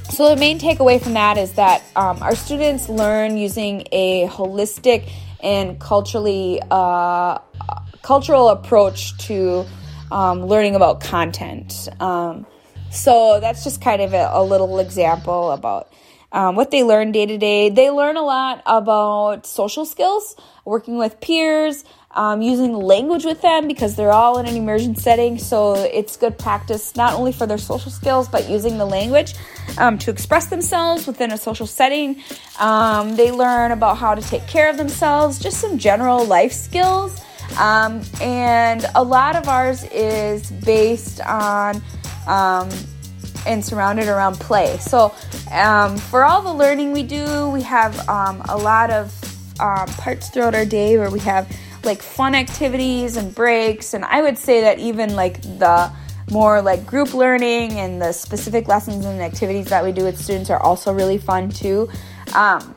so 0.09 0.29
the 0.29 0.35
main 0.35 0.59
takeaway 0.59 1.01
from 1.01 1.13
that 1.13 1.37
is 1.37 1.53
that 1.53 1.83
um, 1.95 2.21
our 2.21 2.35
students 2.35 2.89
learn 2.89 3.37
using 3.37 3.87
a 3.93 4.27
holistic 4.27 5.09
and 5.41 5.79
culturally 5.79 6.61
uh, 6.69 7.39
cultural 8.01 8.49
approach 8.49 9.17
to 9.27 9.65
um, 10.11 10.45
learning 10.45 10.75
about 10.75 11.01
content. 11.01 11.87
Um, 11.99 12.45
so 12.91 13.39
that's 13.39 13.63
just 13.63 13.81
kind 13.81 14.01
of 14.01 14.13
a, 14.13 14.29
a 14.33 14.43
little 14.43 14.79
example 14.79 15.51
about 15.51 15.91
um, 16.31 16.55
what 16.55 16.71
they 16.71 16.83
learn 16.83 17.11
day 17.11 17.25
to 17.25 17.37
day. 17.37 17.69
They 17.69 17.89
learn 17.89 18.17
a 18.17 18.21
lot 18.21 18.61
about 18.65 19.45
social 19.45 19.85
skills, 19.85 20.35
working 20.65 20.97
with 20.97 21.19
peers, 21.21 21.83
um, 22.13 22.41
using 22.41 22.73
language 22.73 23.23
with 23.23 23.41
them 23.41 23.67
because 23.67 23.95
they're 23.95 24.11
all 24.11 24.37
in 24.39 24.45
an 24.45 24.55
immersion 24.55 24.95
setting. 24.95 25.37
So 25.37 25.75
it's 25.75 26.17
good 26.17 26.37
practice 26.37 26.95
not 26.95 27.13
only 27.13 27.31
for 27.31 27.45
their 27.45 27.57
social 27.57 27.91
skills 27.91 28.27
but 28.27 28.49
using 28.49 28.77
the 28.77 28.85
language 28.85 29.35
um, 29.77 29.97
to 29.99 30.11
express 30.11 30.47
themselves 30.47 31.07
within 31.07 31.31
a 31.31 31.37
social 31.37 31.67
setting. 31.67 32.21
Um, 32.59 33.15
they 33.15 33.31
learn 33.31 33.71
about 33.71 33.97
how 33.97 34.15
to 34.15 34.21
take 34.21 34.47
care 34.47 34.69
of 34.69 34.77
themselves, 34.77 35.39
just 35.39 35.59
some 35.59 35.77
general 35.77 36.25
life 36.25 36.51
skills. 36.51 37.21
Um, 37.57 38.01
and 38.21 38.85
a 38.95 39.03
lot 39.03 39.35
of 39.35 39.47
ours 39.47 39.83
is 39.85 40.51
based 40.51 41.21
on 41.21 41.81
um, 42.27 42.69
and 43.45 43.63
surrounded 43.63 44.07
around 44.07 44.35
play. 44.35 44.77
So, 44.77 45.13
um, 45.51 45.97
for 45.97 46.23
all 46.23 46.41
the 46.41 46.53
learning 46.53 46.93
we 46.93 47.03
do, 47.03 47.49
we 47.49 47.61
have 47.63 48.07
um, 48.07 48.41
a 48.49 48.57
lot 48.57 48.89
of 48.89 49.13
um, 49.59 49.87
parts 49.87 50.29
throughout 50.29 50.55
our 50.55 50.65
day 50.65 50.97
where 50.97 51.11
we 51.11 51.19
have 51.19 51.51
like 51.83 52.01
fun 52.01 52.35
activities 52.35 53.17
and 53.17 53.33
breaks. 53.33 53.93
And 53.93 54.05
I 54.05 54.21
would 54.21 54.37
say 54.37 54.61
that 54.61 54.79
even 54.79 55.15
like 55.15 55.41
the 55.41 55.91
more 56.31 56.61
like 56.61 56.85
group 56.85 57.13
learning 57.13 57.73
and 57.73 58.01
the 58.01 58.11
specific 58.11 58.67
lessons 58.67 59.05
and 59.05 59.21
activities 59.21 59.67
that 59.67 59.83
we 59.83 59.91
do 59.91 60.03
with 60.03 60.17
students 60.17 60.49
are 60.49 60.61
also 60.61 60.93
really 60.93 61.17
fun 61.17 61.49
too. 61.49 61.89
Um, 62.33 62.75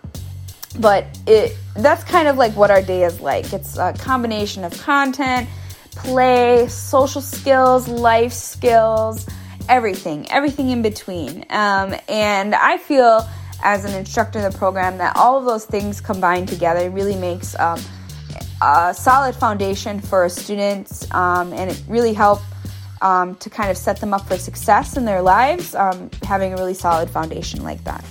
but 0.79 1.07
it 1.27 1.57
that's 1.77 2.05
kind 2.05 2.29
of 2.29 2.37
like 2.37 2.55
what 2.55 2.71
our 2.71 2.83
day 2.83 3.05
is 3.05 3.21
like. 3.21 3.53
It's 3.53 3.77
a 3.79 3.93
combination 3.95 4.65
of 4.65 4.79
content, 4.81 5.49
play, 5.91 6.69
social 6.69 7.21
skills, 7.21 7.89
life 7.89 8.33
skills, 8.33 9.27
everything, 9.69 10.31
everything 10.31 10.71
in 10.71 10.83
between. 10.83 11.45
Um, 11.51 11.95
and 12.09 12.55
I 12.55 12.79
feel 12.79 13.29
as 13.63 13.85
an 13.85 13.95
instructor 13.95 14.39
in 14.39 14.51
the 14.51 14.57
program 14.57 14.99
that 14.99 15.17
all 15.17 15.39
of 15.39 15.45
those 15.45 15.65
things 15.65 16.01
combined 16.01 16.49
together 16.49 16.91
really 16.91 17.17
makes 17.17 17.59
um, 17.59 17.81
a 18.63 18.95
solid 18.95 19.35
foundation 19.35 20.01
for 20.01 20.29
students 20.29 21.11
um, 21.13 21.53
and 21.53 21.71
it 21.71 21.83
really 21.89 22.13
helps 22.13 22.43
um, 23.03 23.35
to 23.37 23.51
kind 23.51 23.71
of 23.71 23.77
set 23.77 24.01
them 24.01 24.15
up 24.15 24.27
for 24.27 24.37
success 24.39 24.97
in 24.97 25.05
their 25.05 25.23
lives, 25.23 25.75
um, 25.75 26.11
having 26.23 26.53
a 26.53 26.57
really 26.57 26.75
solid 26.75 27.11
foundation 27.11 27.63
like 27.63 27.83
that. 27.85 28.05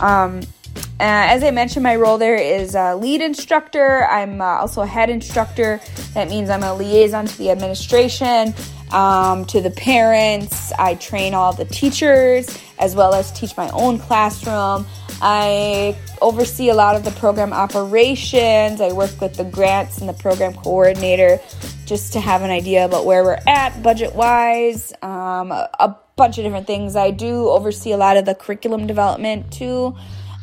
Um, 0.00 0.40
uh, 0.78 1.30
as 1.30 1.44
I 1.44 1.50
mentioned, 1.50 1.82
my 1.82 1.96
role 1.96 2.18
there 2.18 2.36
is 2.36 2.74
a 2.74 2.96
lead 2.96 3.20
instructor. 3.20 4.06
I'm 4.06 4.40
uh, 4.40 4.44
also 4.44 4.82
a 4.82 4.86
head 4.86 5.10
instructor. 5.10 5.80
That 6.14 6.28
means 6.28 6.50
I'm 6.50 6.62
a 6.62 6.74
liaison 6.74 7.26
to 7.26 7.38
the 7.38 7.50
administration, 7.50 8.54
um, 8.90 9.44
to 9.46 9.60
the 9.60 9.70
parents. 9.70 10.72
I 10.72 10.94
train 10.94 11.34
all 11.34 11.52
the 11.52 11.66
teachers 11.66 12.58
as 12.78 12.94
well 12.94 13.14
as 13.14 13.30
teach 13.32 13.56
my 13.56 13.68
own 13.70 13.98
classroom. 13.98 14.86
I 15.20 15.96
oversee 16.22 16.68
a 16.68 16.74
lot 16.74 16.94
of 16.94 17.04
the 17.04 17.10
program 17.12 17.52
operations. 17.52 18.80
I 18.80 18.92
work 18.92 19.20
with 19.20 19.34
the 19.34 19.44
grants 19.44 19.98
and 19.98 20.08
the 20.08 20.12
program 20.12 20.54
coordinator 20.54 21.40
just 21.86 22.12
to 22.12 22.20
have 22.20 22.42
an 22.42 22.50
idea 22.50 22.84
about 22.84 23.04
where 23.04 23.24
we're 23.24 23.40
at 23.46 23.82
budget 23.82 24.14
wise, 24.14 24.92
um, 25.02 25.50
a, 25.50 25.68
a 25.80 25.96
bunch 26.16 26.38
of 26.38 26.44
different 26.44 26.66
things. 26.66 26.96
I 26.96 27.10
do 27.10 27.48
oversee 27.48 27.92
a 27.92 27.96
lot 27.96 28.16
of 28.16 28.26
the 28.26 28.34
curriculum 28.34 28.86
development 28.86 29.50
too. 29.52 29.96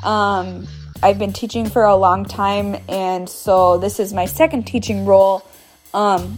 Um, 0.05 0.67
I've 1.01 1.17
been 1.19 1.33
teaching 1.33 1.69
for 1.69 1.83
a 1.83 1.95
long 1.95 2.25
time, 2.25 2.77
and 2.87 3.27
so 3.27 3.77
this 3.79 3.99
is 3.99 4.13
my 4.13 4.25
second 4.25 4.63
teaching 4.63 5.05
role. 5.05 5.43
Um, 5.93 6.37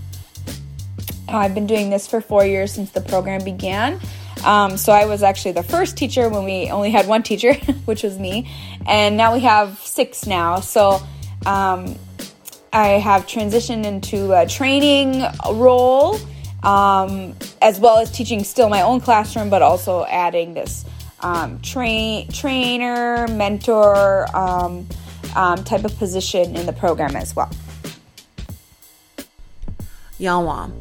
I've 1.27 1.53
been 1.53 1.67
doing 1.67 1.89
this 1.89 2.07
for 2.07 2.21
four 2.21 2.45
years 2.45 2.71
since 2.71 2.91
the 2.91 3.01
program 3.01 3.43
began. 3.43 3.99
Um, 4.45 4.77
so 4.77 4.93
I 4.93 5.05
was 5.05 5.23
actually 5.23 5.51
the 5.51 5.63
first 5.63 5.97
teacher 5.97 6.29
when 6.29 6.45
we 6.45 6.69
only 6.69 6.91
had 6.91 7.07
one 7.07 7.23
teacher, 7.23 7.53
which 7.85 8.03
was 8.03 8.17
me, 8.17 8.49
and 8.85 9.17
now 9.17 9.33
we 9.33 9.41
have 9.41 9.79
six 9.79 10.25
now. 10.25 10.61
So 10.61 11.01
um, 11.45 11.95
I 12.71 12.87
have 12.99 13.27
transitioned 13.27 13.85
into 13.85 14.31
a 14.33 14.45
training 14.47 15.23
role, 15.51 16.17
um, 16.63 17.35
as 17.61 17.79
well 17.79 17.97
as 17.97 18.11
teaching 18.11 18.45
still 18.45 18.69
my 18.69 18.81
own 18.81 19.01
classroom, 19.01 19.49
but 19.49 19.61
also 19.61 20.05
adding 20.05 20.53
this 20.53 20.85
um, 21.21 21.59
train 21.61 22.29
trainer, 22.31 23.27
mentor 23.27 24.27
um, 24.35 24.87
um, 25.35 25.63
type 25.63 25.83
of 25.83 25.97
position 25.97 26.55
in 26.55 26.65
the 26.65 26.73
program 26.73 27.15
as 27.15 27.35
well. 27.35 27.51
Yawa. 30.19 30.71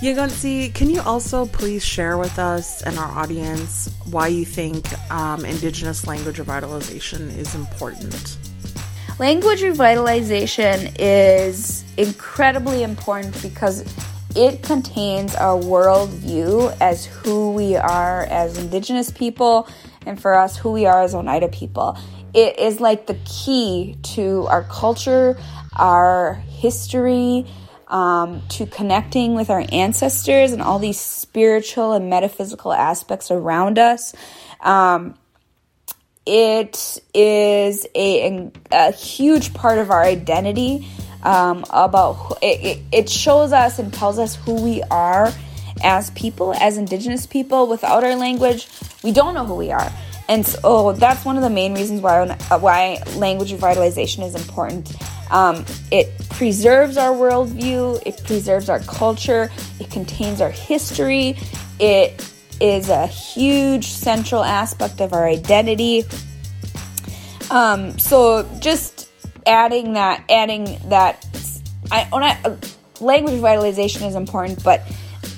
Yagunsi, 0.00 0.72
can 0.74 0.88
you 0.88 1.02
also 1.02 1.44
please 1.44 1.84
share 1.84 2.16
with 2.16 2.38
us 2.38 2.82
and 2.82 2.96
our 2.98 3.10
audience 3.18 3.90
why 4.10 4.28
you 4.28 4.46
think 4.46 4.86
um, 5.12 5.44
Indigenous 5.44 6.06
language 6.06 6.38
revitalization 6.38 7.36
is 7.36 7.54
important? 7.54 8.38
Language 9.18 9.60
revitalization 9.60 10.96
is 10.98 11.84
incredibly 11.98 12.82
important 12.82 13.42
because 13.42 13.84
it 14.36 14.62
contains 14.62 15.34
our 15.34 15.60
worldview 15.60 16.76
as 16.80 17.04
who 17.04 17.52
we 17.52 17.76
are 17.76 18.24
as 18.24 18.58
Indigenous 18.58 19.10
people, 19.10 19.68
and 20.06 20.20
for 20.20 20.34
us, 20.34 20.56
who 20.56 20.72
we 20.72 20.86
are 20.86 21.02
as 21.02 21.14
Oneida 21.14 21.48
people. 21.48 21.98
It 22.32 22.58
is 22.58 22.80
like 22.80 23.06
the 23.06 23.18
key 23.24 23.96
to 24.14 24.46
our 24.48 24.62
culture, 24.64 25.38
our 25.74 26.34
history, 26.48 27.46
um, 27.88 28.42
to 28.50 28.66
connecting 28.66 29.34
with 29.34 29.50
our 29.50 29.64
ancestors 29.72 30.52
and 30.52 30.62
all 30.62 30.78
these 30.78 31.00
spiritual 31.00 31.92
and 31.92 32.08
metaphysical 32.08 32.72
aspects 32.72 33.30
around 33.30 33.78
us. 33.78 34.14
Um, 34.60 35.16
it 36.24 37.00
is 37.12 37.86
a, 37.94 38.52
a 38.70 38.92
huge 38.92 39.52
part 39.54 39.78
of 39.78 39.90
our 39.90 40.04
identity 40.04 40.86
um, 41.22 41.64
about 41.70 42.38
it, 42.42 42.80
it 42.92 43.08
shows 43.08 43.52
us 43.52 43.78
and 43.78 43.92
tells 43.92 44.18
us 44.18 44.36
who 44.36 44.54
we 44.54 44.82
are 44.90 45.32
as 45.82 46.10
people, 46.10 46.54
as 46.54 46.76
Indigenous 46.76 47.26
people. 47.26 47.66
Without 47.66 48.04
our 48.04 48.16
language, 48.16 48.68
we 49.02 49.12
don't 49.12 49.34
know 49.34 49.44
who 49.44 49.54
we 49.54 49.70
are. 49.70 49.92
And 50.28 50.46
so 50.46 50.92
that's 50.92 51.24
one 51.24 51.36
of 51.36 51.42
the 51.42 51.50
main 51.50 51.74
reasons 51.74 52.00
why, 52.00 52.26
why 52.60 53.02
language 53.16 53.52
revitalization 53.52 54.24
is 54.24 54.34
important. 54.36 54.94
Um, 55.30 55.64
it 55.90 56.08
preserves 56.30 56.96
our 56.96 57.14
worldview, 57.14 58.02
it 58.06 58.22
preserves 58.24 58.68
our 58.68 58.80
culture, 58.80 59.50
it 59.78 59.90
contains 59.90 60.40
our 60.40 60.50
history, 60.50 61.36
it 61.78 62.32
is 62.60 62.88
a 62.88 63.06
huge 63.06 63.86
central 63.86 64.42
aspect 64.44 65.00
of 65.00 65.12
our 65.12 65.26
identity. 65.26 66.04
Um, 67.50 67.98
so 67.98 68.48
just 68.60 68.99
adding 69.50 69.94
that, 69.94 70.24
adding 70.30 70.78
that, 70.88 71.26
I, 71.90 72.08
I, 72.12 72.56
language 73.00 73.34
revitalization 73.34 74.06
is 74.06 74.14
important, 74.14 74.62
but 74.62 74.82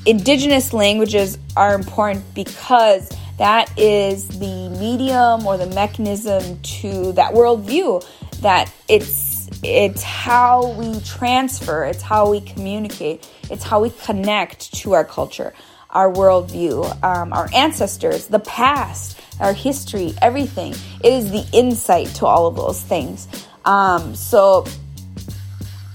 indigenous 0.05 0.75
languages 0.75 1.39
are 1.57 1.75
important 1.75 2.23
because 2.35 3.11
that 3.39 3.73
is 3.79 4.29
the 4.29 4.69
medium 4.79 5.47
or 5.47 5.57
the 5.57 5.67
mechanism 5.75 6.61
to 6.61 7.13
that 7.13 7.33
worldview 7.33 8.05
that 8.43 8.71
it's 8.89 9.49
it's 9.63 10.03
how 10.03 10.73
we 10.73 11.01
transfer 11.01 11.85
it's 11.85 12.03
how 12.03 12.29
we 12.29 12.41
communicate 12.41 13.29
it's 13.49 13.63
how 13.63 13.81
we 13.81 13.91
connect 14.05 14.73
to 14.75 14.93
our 14.93 15.05
culture 15.05 15.55
our 15.91 16.13
worldview 16.13 16.85
um, 17.05 17.33
our 17.33 17.49
ancestors 17.55 18.27
the 18.27 18.41
past 18.41 19.21
our 19.43 19.53
history 19.53 20.15
everything. 20.23 20.73
It 21.03 21.13
is 21.13 21.31
the 21.31 21.47
insight 21.53 22.07
to 22.17 22.27
all 22.27 22.47
of 22.47 22.57
those 22.57 22.81
things 22.81 23.29
um, 23.65 24.15
so 24.15 24.67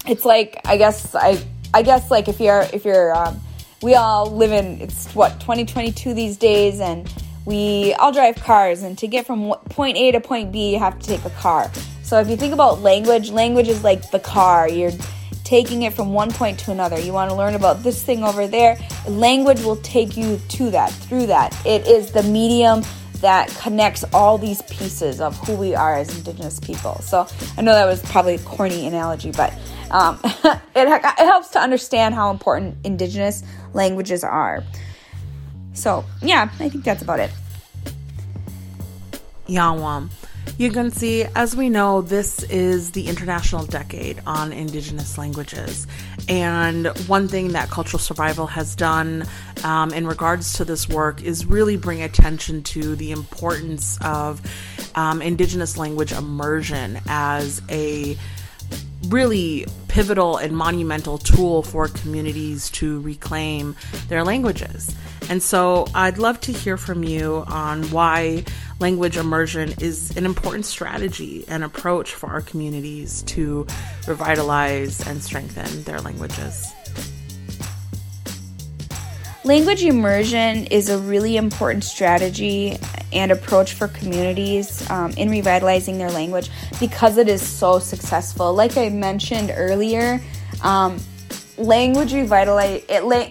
it's 0.06 0.24
like 0.24 0.60
i 0.64 0.76
guess 0.76 1.14
i 1.14 1.38
i 1.74 1.82
guess 1.82 2.10
like 2.10 2.28
if 2.28 2.40
you're 2.40 2.66
if 2.72 2.84
you're 2.84 3.14
um, 3.14 3.40
we 3.82 3.94
all 3.94 4.30
live 4.30 4.52
in 4.52 4.80
it's 4.80 5.06
what 5.14 5.38
2022 5.40 6.14
these 6.14 6.36
days 6.36 6.80
and 6.80 7.12
we 7.44 7.94
all 7.94 8.12
drive 8.12 8.36
cars 8.36 8.82
and 8.82 8.98
to 8.98 9.06
get 9.06 9.26
from 9.26 9.52
point 9.70 9.96
a 9.96 10.12
to 10.12 10.20
point 10.20 10.52
b 10.52 10.72
you 10.72 10.78
have 10.78 10.98
to 10.98 11.06
take 11.06 11.24
a 11.24 11.30
car. 11.30 11.70
So 12.02 12.20
if 12.20 12.28
you 12.28 12.36
think 12.36 12.52
about 12.52 12.82
language 12.82 13.30
language 13.30 13.68
is 13.68 13.82
like 13.84 14.10
the 14.10 14.18
car. 14.18 14.68
You're 14.68 14.92
taking 15.44 15.82
it 15.82 15.94
from 15.94 16.12
one 16.12 16.30
point 16.30 16.58
to 16.60 16.72
another. 16.72 17.00
You 17.00 17.14
want 17.14 17.30
to 17.30 17.36
learn 17.36 17.54
about 17.54 17.82
this 17.82 18.02
thing 18.02 18.22
over 18.22 18.46
there? 18.46 18.78
Language 19.08 19.60
will 19.62 19.76
take 19.76 20.14
you 20.14 20.38
to 20.48 20.70
that 20.70 20.92
through 20.92 21.26
that. 21.28 21.56
It 21.64 21.86
is 21.86 22.12
the 22.12 22.22
medium 22.22 22.82
that 23.20 23.48
connects 23.60 24.04
all 24.12 24.38
these 24.38 24.62
pieces 24.62 25.20
of 25.20 25.36
who 25.46 25.54
we 25.54 25.74
are 25.74 25.96
as 25.96 26.16
indigenous 26.16 26.60
people 26.60 27.00
so 27.00 27.26
i 27.56 27.62
know 27.62 27.72
that 27.72 27.86
was 27.86 28.02
probably 28.02 28.34
a 28.34 28.38
corny 28.40 28.86
analogy 28.86 29.30
but 29.32 29.52
um, 29.90 30.20
it, 30.24 30.60
it 30.74 31.18
helps 31.18 31.48
to 31.50 31.58
understand 31.58 32.14
how 32.14 32.30
important 32.30 32.76
indigenous 32.84 33.42
languages 33.72 34.24
are. 34.24 34.64
So, 35.72 36.04
yeah, 36.22 36.50
I 36.58 36.68
think 36.68 36.84
that's 36.84 37.02
about 37.02 37.20
it. 37.20 37.30
Yawam. 39.48 40.10
You 40.56 40.70
can 40.70 40.90
see, 40.90 41.24
as 41.36 41.54
we 41.54 41.68
know, 41.68 42.02
this 42.02 42.42
is 42.44 42.92
the 42.92 43.08
International 43.08 43.64
Decade 43.64 44.20
on 44.26 44.52
Indigenous 44.52 45.18
Languages. 45.18 45.86
And 46.28 46.86
one 47.06 47.28
thing 47.28 47.48
that 47.48 47.70
Cultural 47.70 47.98
Survival 47.98 48.46
has 48.46 48.74
done 48.74 49.24
um, 49.64 49.92
in 49.92 50.06
regards 50.06 50.54
to 50.54 50.64
this 50.64 50.88
work 50.88 51.22
is 51.22 51.46
really 51.46 51.76
bring 51.76 52.02
attention 52.02 52.62
to 52.64 52.96
the 52.96 53.12
importance 53.12 53.98
of 54.02 54.40
um, 54.94 55.22
Indigenous 55.22 55.76
language 55.76 56.12
immersion 56.12 57.00
as 57.06 57.62
a 57.68 58.16
really 59.08 59.66
pivotal 59.88 60.36
and 60.36 60.56
monumental 60.56 61.18
tool 61.18 61.62
for 61.62 61.88
communities 61.88 62.70
to 62.70 63.00
reclaim 63.00 63.74
their 64.08 64.22
languages. 64.22 64.94
And 65.30 65.42
so 65.42 65.86
I'd 65.94 66.18
love 66.18 66.40
to 66.42 66.52
hear 66.52 66.76
from 66.76 67.04
you 67.04 67.44
on 67.48 67.84
why 67.90 68.44
language 68.80 69.16
immersion 69.16 69.74
is 69.80 70.16
an 70.16 70.24
important 70.24 70.64
strategy 70.64 71.44
and 71.48 71.64
approach 71.64 72.14
for 72.14 72.28
our 72.28 72.42
communities 72.42 73.22
to 73.24 73.66
revitalize 74.06 75.06
and 75.06 75.22
strengthen 75.22 75.82
their 75.84 76.00
languages. 76.00 76.72
Language 79.44 79.82
immersion 79.82 80.66
is 80.66 80.90
a 80.90 80.98
really 80.98 81.36
important 81.36 81.84
strategy 81.84 82.76
and 83.12 83.32
approach 83.32 83.74
for 83.74 83.88
communities 83.88 84.88
um, 84.90 85.10
in 85.12 85.30
revitalizing 85.30 85.98
their 85.98 86.10
language 86.10 86.50
because 86.80 87.18
it 87.18 87.28
is 87.28 87.42
so 87.42 87.78
successful. 87.78 88.54
Like 88.54 88.76
I 88.76 88.88
mentioned 88.88 89.52
earlier, 89.54 90.20
um, 90.62 90.98
language 91.56 92.12
revitalize 92.12 92.84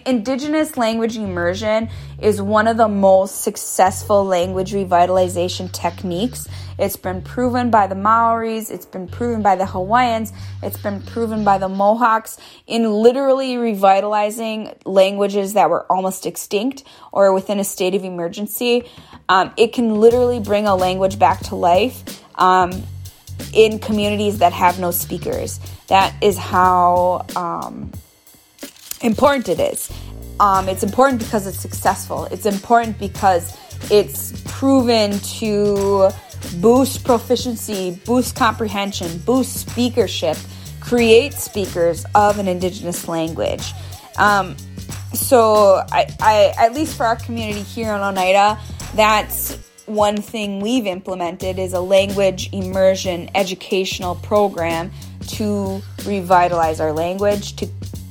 indigenous 0.05 0.77
language 0.77 1.17
immersion 1.17 1.89
is 2.21 2.41
one 2.41 2.67
of 2.67 2.77
the 2.77 2.87
most 2.87 3.41
successful 3.41 4.25
language 4.25 4.73
revitalization 4.73 5.71
techniques. 5.71 6.47
It's 6.79 6.95
been 6.95 7.21
proven 7.21 7.71
by 7.71 7.87
the 7.87 7.95
maoris 7.95 8.69
it's 8.69 8.85
been 8.85 9.07
proven 9.07 9.41
by 9.41 9.55
the 9.55 9.65
hawaiians 9.65 10.31
it's 10.61 10.77
been 10.77 11.01
proven 11.01 11.43
by 11.43 11.57
the 11.57 11.69
mohawks 11.69 12.37
in 12.67 12.89
literally 12.91 13.57
revitalizing 13.57 14.75
languages 14.85 15.53
that 15.53 15.69
were 15.69 15.91
almost 15.91 16.25
extinct 16.25 16.83
or 17.11 17.33
within 17.33 17.59
a 17.59 17.63
state 17.63 17.95
of 17.95 18.03
emergency. 18.03 18.89
Um, 19.29 19.51
it 19.57 19.73
can 19.73 19.95
literally 19.95 20.39
bring 20.39 20.67
a 20.67 20.75
language 20.75 21.19
back 21.19 21.39
to 21.45 21.55
life 21.55 22.23
um, 22.39 22.83
in 23.53 23.79
communities 23.79 24.39
that 24.39 24.53
have 24.53 24.79
no 24.79 24.91
speakers. 24.91 25.59
That 25.87 26.13
is 26.21 26.37
how 26.37 27.25
um, 27.35 27.91
important 29.01 29.49
it 29.49 29.59
is. 29.59 29.91
Um, 30.39 30.69
it's 30.69 30.83
important 30.83 31.19
because 31.19 31.47
it's 31.47 31.59
successful. 31.59 32.25
It's 32.25 32.45
important 32.45 32.99
because 32.99 33.57
it's 33.89 34.39
proven 34.45 35.19
to 35.19 36.09
boost 36.61 37.03
proficiency, 37.03 37.99
boost 38.05 38.35
comprehension, 38.35 39.17
boost 39.19 39.55
speakership, 39.55 40.37
create 40.79 41.33
speakers 41.33 42.05
of 42.15 42.39
an 42.39 42.47
indigenous 42.47 43.07
language. 43.07 43.73
Um, 44.17 44.55
so, 45.13 45.81
I, 45.91 46.07
I, 46.19 46.53
at 46.57 46.73
least 46.73 46.97
for 46.97 47.05
our 47.05 47.15
community 47.15 47.61
here 47.61 47.93
in 47.93 48.01
Oneida, 48.01 48.59
that's 48.93 49.57
one 49.85 50.17
thing 50.17 50.59
we've 50.59 50.85
implemented 50.85 51.57
is 51.57 51.73
a 51.73 51.79
language 51.79 52.49
immersion 52.51 53.29
educational 53.33 54.15
program 54.15 54.91
to 55.27 55.81
revitalize 56.05 56.79
our 56.79 56.91
language, 56.91 57.55
to 57.55 57.67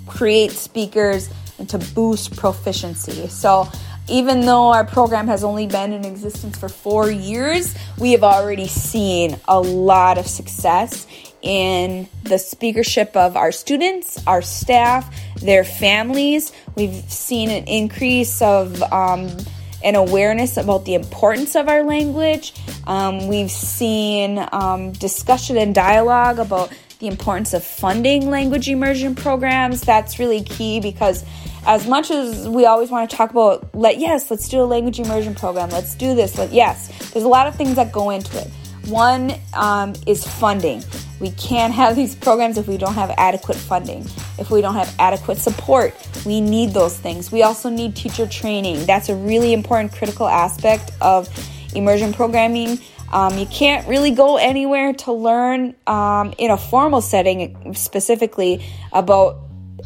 create 0.07 0.53
speakers 0.53 1.29
and 1.59 1.69
to 1.71 1.79
boost 1.79 2.37
proficiency. 2.37 3.29
So, 3.29 3.69
even 4.09 4.43
though 4.43 4.69
our 4.69 4.85
program 4.85 5.27
has 5.27 5.43
only 5.43 5.67
been 5.67 5.93
in 5.93 6.05
existence 6.05 6.57
for 6.57 6.69
four 6.69 7.11
years, 7.11 7.75
we 7.99 8.13
have 8.13 8.23
already 8.23 8.69
seen 8.69 9.37
a 9.49 9.61
lot 9.61 10.17
of 10.17 10.29
success 10.29 11.09
in 11.43 12.09
the 12.23 12.39
speakership 12.39 13.17
of 13.17 13.37
our 13.37 13.53
students, 13.53 14.25
our 14.27 14.43
staff, 14.43 15.13
their 15.41 15.65
families. 15.65 16.53
We've 16.77 16.95
seen 17.11 17.51
an 17.51 17.65
increase 17.65 18.41
of 18.43 18.81
um, 18.93 19.29
an 19.83 19.95
awareness 19.95 20.57
about 20.57 20.85
the 20.85 20.95
importance 20.95 21.55
of 21.55 21.69
our 21.69 21.85
language. 21.85 22.53
Um, 22.87 23.29
we've 23.29 23.51
seen 23.51 24.45
um, 24.53 24.93
discussion 24.93 25.57
and 25.57 25.75
dialogue 25.75 26.39
about 26.39 26.73
the 26.99 27.07
importance 27.07 27.53
of 27.53 27.63
funding 27.65 28.31
language 28.31 28.69
immersion 28.69 29.15
programs. 29.15 29.81
That's 29.83 30.19
really 30.19 30.43
key 30.43 30.81
because 30.81 31.25
as 31.67 31.87
much 31.87 32.11
as 32.11 32.49
we 32.49 32.65
always 32.65 32.91
want 32.91 33.11
to 33.11 33.17
talk 33.17 33.31
about 33.31 33.75
let 33.75 33.99
yes, 33.99 34.31
let's 34.31 34.49
do 34.49 34.61
a 34.61 34.65
language 34.65 34.99
immersion 34.99 35.35
program. 35.35 35.71
Let's 35.71 35.95
do 35.95 36.15
this. 36.15 36.39
Let 36.39 36.53
yes, 36.53 37.11
there's 37.11 37.25
a 37.25 37.29
lot 37.29 37.47
of 37.47 37.55
things 37.55 37.77
that 37.77 37.93
go 37.93 38.11
into 38.11 38.39
it. 38.39 38.49
One 38.87 39.33
um, 39.55 39.95
is 40.07 40.25
funding. 40.25 40.83
We 41.19 41.31
can't 41.33 41.73
have 41.73 41.97
these 41.97 42.15
programs 42.15 42.57
if 42.57 42.69
we 42.69 42.77
don't 42.77 42.95
have 42.95 43.11
adequate 43.17 43.57
funding, 43.57 44.07
if 44.39 44.51
we 44.51 44.61
don't 44.61 44.75
have 44.75 44.95
adequate 44.99 45.39
support. 45.39 45.95
We 46.25 46.41
need 46.41 46.71
those 46.71 46.97
things. 46.97 47.33
We 47.33 47.43
also 47.43 47.69
need 47.69 47.97
teacher 47.97 48.27
training. 48.29 48.87
That's 48.87 49.09
a 49.09 49.17
really 49.17 49.53
important, 49.53 49.93
critical 49.93 50.29
aspect 50.29 50.93
of 51.01 51.29
immersion 51.75 52.13
programming 52.13 52.79
um, 53.13 53.39
you 53.39 53.47
can't 53.47 53.87
really 53.89 54.11
go 54.11 54.37
anywhere 54.37 54.93
to 54.93 55.13
learn 55.13 55.75
um, 55.87 56.35
in 56.39 56.51
a 56.51 56.57
formal 56.57 57.01
setting 57.01 57.75
specifically 57.75 58.65
about 58.93 59.39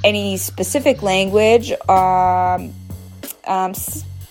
any 0.05 0.37
specific 0.37 1.03
language. 1.03 1.73
Um, 1.89 2.73
um 3.47 3.75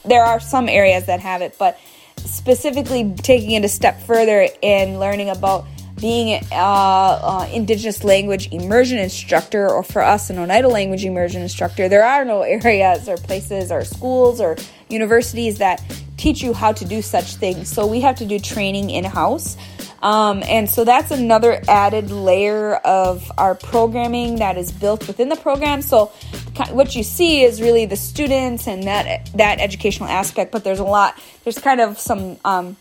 there 0.06 0.24
are 0.24 0.40
some 0.40 0.70
areas 0.70 1.06
that 1.06 1.20
have 1.20 1.42
it, 1.42 1.56
but 1.60 1.78
specifically 2.18 3.14
taking 3.18 3.52
it 3.52 3.66
a 3.66 3.70
step 3.70 4.02
further 4.02 4.48
in 4.62 5.00
learning 5.00 5.30
about 5.30 5.66
being 6.00 6.32
an 6.32 6.44
uh, 6.52 6.56
uh, 6.56 7.50
Indigenous 7.52 8.04
language 8.04 8.52
immersion 8.52 8.98
instructor, 8.98 9.70
or 9.70 9.84
for 9.84 10.02
us, 10.02 10.30
an 10.30 10.40
Oneida 10.40 10.68
language 10.68 11.04
immersion 11.04 11.42
instructor, 11.42 11.90
there 11.90 12.06
are 12.06 12.24
no 12.24 12.42
areas 12.64 13.10
or 13.10 13.18
places 13.18 13.72
or 13.72 13.84
schools 13.84 14.40
or 14.40 14.56
universities 14.90 15.58
that 15.60 15.82
teach 16.18 16.42
you 16.42 16.54
how 16.54 16.72
to 16.74 16.86
do 16.86 17.02
such 17.02 17.36
things. 17.36 17.70
So 17.70 17.88
we 17.88 18.02
have 18.02 18.18
to 18.18 18.26
do 18.26 18.40
training 18.40 18.90
in 18.90 19.06
house. 19.06 19.56
Um, 20.02 20.44
and 20.44 20.70
so 20.70 20.84
that's 20.84 21.12
another 21.12 21.62
added 21.68 22.12
layer 22.12 22.76
of 22.76 23.32
our 23.38 23.56
programming 23.56 24.38
that 24.38 24.58
is 24.58 24.72
built 24.72 25.08
within 25.08 25.30
the 25.30 25.36
program. 25.36 25.82
So 25.82 26.08
what 26.72 26.96
you 26.96 27.04
see 27.04 27.44
is 27.44 27.62
really 27.62 27.86
the 27.86 27.96
students 27.96 28.68
and 28.68 28.84
that 28.84 29.30
that 29.36 29.60
educational 29.60 30.10
aspect. 30.10 30.52
But 30.52 30.64
there's 30.64 30.80
a 30.80 30.86
lot. 30.86 31.20
There's 31.44 31.60
kind 31.60 31.82
of 31.82 31.98
some 31.98 32.38
um, 32.46 32.76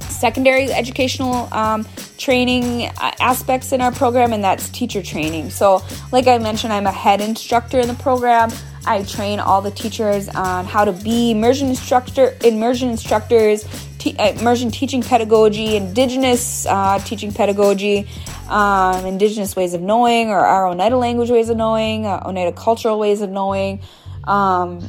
secondary 0.00 0.70
educational 0.72 1.52
um, 1.52 1.86
training 2.18 2.86
uh, 2.86 3.12
aspects 3.20 3.72
in 3.72 3.80
our 3.80 3.92
program, 3.92 4.32
and 4.32 4.44
that's 4.44 4.68
teacher 4.68 5.02
training. 5.02 5.50
So, 5.50 5.82
like 6.12 6.26
I 6.26 6.38
mentioned, 6.38 6.72
I'm 6.72 6.86
a 6.86 6.92
head 6.92 7.20
instructor 7.20 7.80
in 7.80 7.88
the 7.88 7.94
program. 7.94 8.50
I 8.84 9.04
train 9.04 9.38
all 9.38 9.62
the 9.62 9.70
teachers 9.70 10.28
on 10.28 10.64
how 10.64 10.84
to 10.84 10.92
be 10.92 11.30
immersion 11.30 11.68
instructor, 11.68 12.36
immersion 12.44 12.90
instructors, 12.90 13.64
uh, 14.04 14.34
immersion 14.38 14.70
teaching 14.70 15.02
pedagogy, 15.02 15.76
indigenous 15.76 16.66
uh, 16.66 16.98
teaching 16.98 17.32
pedagogy, 17.32 18.08
um, 18.48 19.06
indigenous 19.06 19.54
ways 19.54 19.74
of 19.74 19.80
knowing, 19.80 20.30
or 20.30 20.40
our 20.40 20.66
Oneida 20.66 20.96
language 20.96 21.30
ways 21.30 21.48
of 21.48 21.56
knowing, 21.56 22.06
uh, 22.06 22.22
Oneida 22.26 22.52
cultural 22.52 22.98
ways 22.98 23.20
of 23.20 23.30
knowing. 23.30 23.80
Um, 24.24 24.88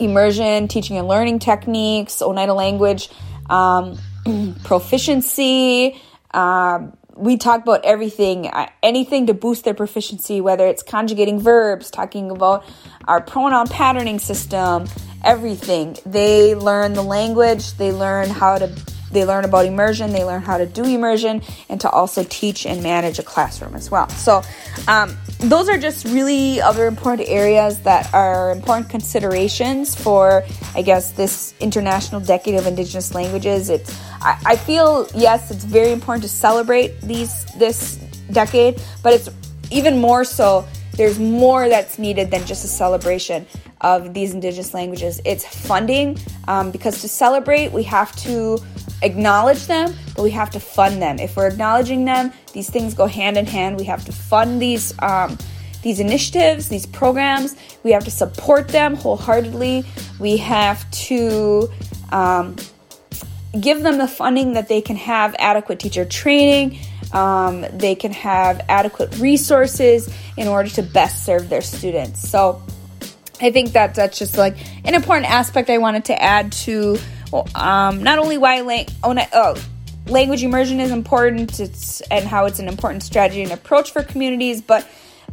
immersion, 0.00 0.66
teaching 0.66 0.96
and 0.96 1.06
learning 1.06 1.38
techniques, 1.38 2.20
Oneida 2.20 2.54
language, 2.54 3.08
um, 3.48 3.98
proficiency, 4.64 6.00
um, 6.32 6.96
we 7.16 7.36
talk 7.36 7.62
about 7.62 7.84
everything, 7.84 8.48
uh, 8.48 8.68
anything 8.82 9.26
to 9.26 9.34
boost 9.34 9.64
their 9.64 9.74
proficiency, 9.74 10.40
whether 10.40 10.66
it's 10.66 10.82
conjugating 10.82 11.40
verbs, 11.40 11.90
talking 11.90 12.30
about 12.30 12.64
our 13.06 13.20
pronoun 13.20 13.68
patterning 13.68 14.18
system, 14.18 14.86
everything. 15.22 15.96
They 16.04 16.54
learn 16.54 16.94
the 16.94 17.02
language, 17.02 17.74
they 17.74 17.92
learn 17.92 18.30
how 18.30 18.58
to 18.58 18.68
they 19.14 19.24
learn 19.24 19.44
about 19.44 19.64
immersion, 19.64 20.12
they 20.12 20.24
learn 20.24 20.42
how 20.42 20.58
to 20.58 20.66
do 20.66 20.84
immersion, 20.84 21.42
and 21.68 21.80
to 21.80 21.88
also 21.88 22.24
teach 22.28 22.66
and 22.66 22.82
manage 22.82 23.18
a 23.18 23.22
classroom 23.22 23.74
as 23.74 23.90
well. 23.90 24.08
So, 24.10 24.42
um, 24.88 25.16
those 25.38 25.68
are 25.68 25.78
just 25.78 26.04
really 26.06 26.60
other 26.60 26.86
important 26.86 27.28
areas 27.28 27.80
that 27.80 28.12
are 28.12 28.50
important 28.52 28.90
considerations 28.90 29.94
for, 29.94 30.42
I 30.74 30.82
guess, 30.82 31.12
this 31.12 31.54
International 31.60 32.20
Decade 32.20 32.56
of 32.56 32.66
Indigenous 32.66 33.14
Languages. 33.14 33.70
It's, 33.70 33.98
I, 34.20 34.38
I 34.44 34.56
feel, 34.56 35.08
yes, 35.14 35.50
it's 35.50 35.64
very 35.64 35.92
important 35.92 36.22
to 36.22 36.28
celebrate 36.28 37.00
these 37.00 37.44
this 37.56 37.96
decade, 38.32 38.80
but 39.02 39.12
it's 39.12 39.30
even 39.70 39.98
more 39.98 40.24
so. 40.24 40.66
There's 40.96 41.18
more 41.18 41.68
that's 41.68 41.98
needed 41.98 42.30
than 42.30 42.46
just 42.46 42.64
a 42.64 42.68
celebration 42.68 43.46
of 43.80 44.14
these 44.14 44.32
indigenous 44.32 44.72
languages. 44.74 45.20
It's 45.24 45.44
funding 45.44 46.18
um, 46.48 46.70
because 46.70 47.00
to 47.02 47.08
celebrate, 47.08 47.72
we 47.72 47.82
have 47.84 48.14
to 48.16 48.58
acknowledge 49.02 49.66
them, 49.66 49.94
but 50.16 50.22
we 50.22 50.30
have 50.30 50.50
to 50.50 50.60
fund 50.60 51.02
them. 51.02 51.18
If 51.18 51.36
we're 51.36 51.48
acknowledging 51.48 52.04
them, 52.04 52.32
these 52.52 52.70
things 52.70 52.94
go 52.94 53.06
hand 53.06 53.36
in 53.36 53.46
hand. 53.46 53.76
We 53.78 53.84
have 53.84 54.04
to 54.06 54.12
fund 54.12 54.62
these 54.62 54.94
um, 55.00 55.36
these 55.82 56.00
initiatives, 56.00 56.70
these 56.70 56.86
programs. 56.86 57.56
We 57.82 57.92
have 57.92 58.04
to 58.04 58.10
support 58.10 58.68
them 58.68 58.96
wholeheartedly. 58.96 59.84
We 60.18 60.38
have 60.38 60.90
to 60.92 61.68
um, 62.10 62.56
give 63.60 63.82
them 63.82 63.98
the 63.98 64.08
funding 64.08 64.54
that 64.54 64.68
they 64.68 64.80
can 64.80 64.96
have 64.96 65.36
adequate 65.38 65.78
teacher 65.78 66.06
training. 66.06 66.78
Um, 67.14 67.64
they 67.72 67.94
can 67.94 68.12
have 68.12 68.60
adequate 68.68 69.18
resources 69.18 70.12
in 70.36 70.48
order 70.48 70.68
to 70.70 70.82
best 70.82 71.24
serve 71.24 71.48
their 71.48 71.62
students. 71.62 72.28
So, 72.28 72.60
I 73.40 73.50
think 73.50 73.72
that 73.72 73.94
that's 73.94 74.18
just 74.18 74.36
like 74.36 74.56
an 74.84 74.94
important 74.94 75.30
aspect 75.30 75.70
I 75.70 75.78
wanted 75.78 76.06
to 76.06 76.22
add 76.22 76.52
to 76.52 76.98
um, 77.54 78.02
not 78.02 78.18
only 78.18 78.38
why 78.38 78.60
lang- 78.60 78.88
oh, 79.02 79.16
oh, 79.32 79.64
language 80.06 80.42
immersion 80.42 80.80
is 80.80 80.90
important 80.90 81.60
and 82.10 82.24
how 82.24 82.46
it's 82.46 82.58
an 82.58 82.68
important 82.68 83.02
strategy 83.02 83.42
and 83.42 83.52
approach 83.52 83.92
for 83.92 84.02
communities, 84.02 84.60
but 84.60 84.86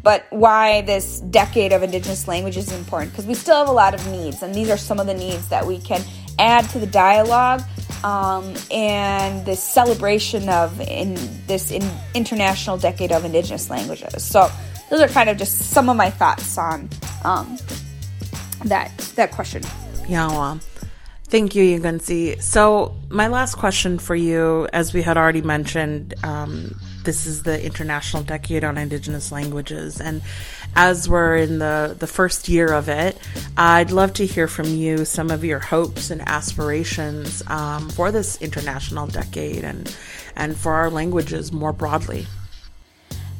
but 0.03 0.25
why 0.31 0.81
this 0.81 1.19
decade 1.19 1.71
of 1.73 1.83
indigenous 1.83 2.27
languages 2.27 2.67
is 2.67 2.73
important 2.73 3.11
because 3.11 3.27
we 3.27 3.35
still 3.35 3.57
have 3.57 3.67
a 3.67 3.71
lot 3.71 3.93
of 3.93 4.05
needs 4.07 4.41
and 4.41 4.55
these 4.55 4.69
are 4.69 4.77
some 4.77 4.99
of 4.99 5.05
the 5.05 5.13
needs 5.13 5.47
that 5.49 5.65
we 5.65 5.77
can 5.77 6.01
add 6.39 6.67
to 6.69 6.79
the 6.79 6.87
dialogue 6.87 7.61
um, 8.03 8.53
and 8.71 9.45
this 9.45 9.61
celebration 9.61 10.49
of 10.49 10.79
in 10.81 11.17
this 11.47 11.71
in 11.71 11.87
international 12.13 12.77
decade 12.77 13.11
of 13.11 13.25
indigenous 13.25 13.69
languages. 13.69 14.23
So 14.23 14.49
those 14.89 15.01
are 15.01 15.07
kind 15.07 15.29
of 15.29 15.37
just 15.37 15.71
some 15.71 15.89
of 15.89 15.95
my 15.95 16.09
thoughts 16.09 16.57
on 16.57 16.89
um, 17.23 17.57
that 18.65 18.97
that 19.15 19.31
question. 19.31 19.63
Yeah 20.07 20.27
well 20.27 20.59
Thank 21.31 21.55
you, 21.55 21.63
Yugunsi. 21.63 22.41
So, 22.41 22.93
my 23.07 23.27
last 23.27 23.55
question 23.55 23.99
for 23.99 24.15
you, 24.15 24.67
as 24.73 24.93
we 24.93 25.01
had 25.01 25.15
already 25.15 25.41
mentioned, 25.41 26.13
um, 26.25 26.77
this 27.05 27.25
is 27.25 27.43
the 27.43 27.65
International 27.65 28.21
Decade 28.21 28.65
on 28.65 28.77
Indigenous 28.77 29.31
Languages, 29.31 30.01
and 30.01 30.21
as 30.75 31.09
we're 31.09 31.37
in 31.37 31.59
the 31.59 31.95
the 31.97 32.07
first 32.07 32.47
year 32.47 32.71
of 32.71 32.89
it, 32.89 33.17
I'd 33.57 33.91
love 33.91 34.13
to 34.13 34.25
hear 34.25 34.47
from 34.47 34.67
you 34.67 35.05
some 35.05 35.29
of 35.29 35.43
your 35.43 35.59
hopes 35.59 36.09
and 36.09 36.21
aspirations 36.27 37.43
um, 37.47 37.89
for 37.89 38.11
this 38.11 38.41
International 38.41 39.07
Decade 39.07 39.63
and 39.63 39.95
and 40.35 40.57
for 40.57 40.73
our 40.73 40.89
languages 40.89 41.51
more 41.51 41.73
broadly. 41.73 42.27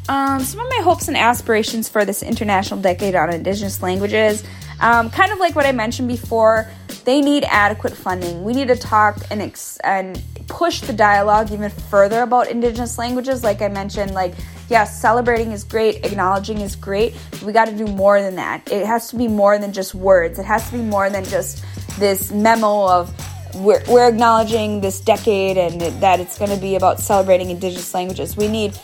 Um, 0.10 0.41
some 0.41 0.60
of 0.60 0.70
my 0.70 0.82
hopes 0.84 1.08
and 1.08 1.15
aspirations 1.15 1.88
for 1.88 2.04
this 2.04 2.22
International 2.22 2.82
Decade 2.82 3.15
on 3.15 3.32
Indigenous 3.32 3.82
Languages, 3.82 4.44
um, 4.80 5.10
kind 5.10 5.32
of 5.32 5.39
like 5.39 5.56
what 5.56 5.65
I 5.65 5.72
mentioned 5.72 6.08
before 6.08 6.70
they 7.06 7.22
need 7.22 7.46
adequate 7.46 7.96
funding. 7.96 8.44
We 8.44 8.54
need 8.54 8.67
to 8.67 8.76
talk 8.76 9.17
and 9.30 9.41
ex- 9.41 9.78
and 9.84 10.22
push 10.52 10.82
the 10.82 10.94
dialogue 10.94 11.52
even 11.52 11.70
further 11.70 12.22
about 12.22 12.50
indigenous 12.50 12.98
languages 12.98 13.44
like 13.44 13.62
I 13.62 13.70
mentioned 13.70 14.14
like 14.14 14.34
yes, 14.72 15.02
celebrating 15.02 15.52
is 15.52 15.66
great, 15.66 16.06
acknowledging 16.06 16.60
is 16.62 16.76
great. 16.76 17.14
we 17.46 17.52
got 17.52 17.66
to 17.66 17.76
do 17.76 17.86
more 17.86 18.22
than 18.22 18.38
that. 18.38 18.72
It 18.72 18.88
has 18.88 19.10
to 19.10 19.18
be 19.18 19.28
more 19.28 19.58
than 19.58 19.74
just 19.74 19.94
words. 19.94 20.40
It 20.40 20.46
has 20.46 20.66
to 20.70 20.78
be 20.78 20.82
more 20.82 21.10
than 21.10 21.26
just 21.26 21.64
this 22.00 22.32
memo 22.32 22.88
of 22.88 23.14
we're, 23.56 23.84
we're 23.90 24.08
acknowledging 24.08 24.80
this 24.80 25.02
decade 25.02 25.58
and 25.58 25.82
that 26.02 26.22
it's 26.22 26.40
going 26.40 26.52
to 26.52 26.58
be 26.58 26.76
about 26.76 27.02
celebrating 27.02 27.50
indigenous 27.52 27.94
languages. 27.94 28.38
We 28.38 28.48
need 28.48 28.80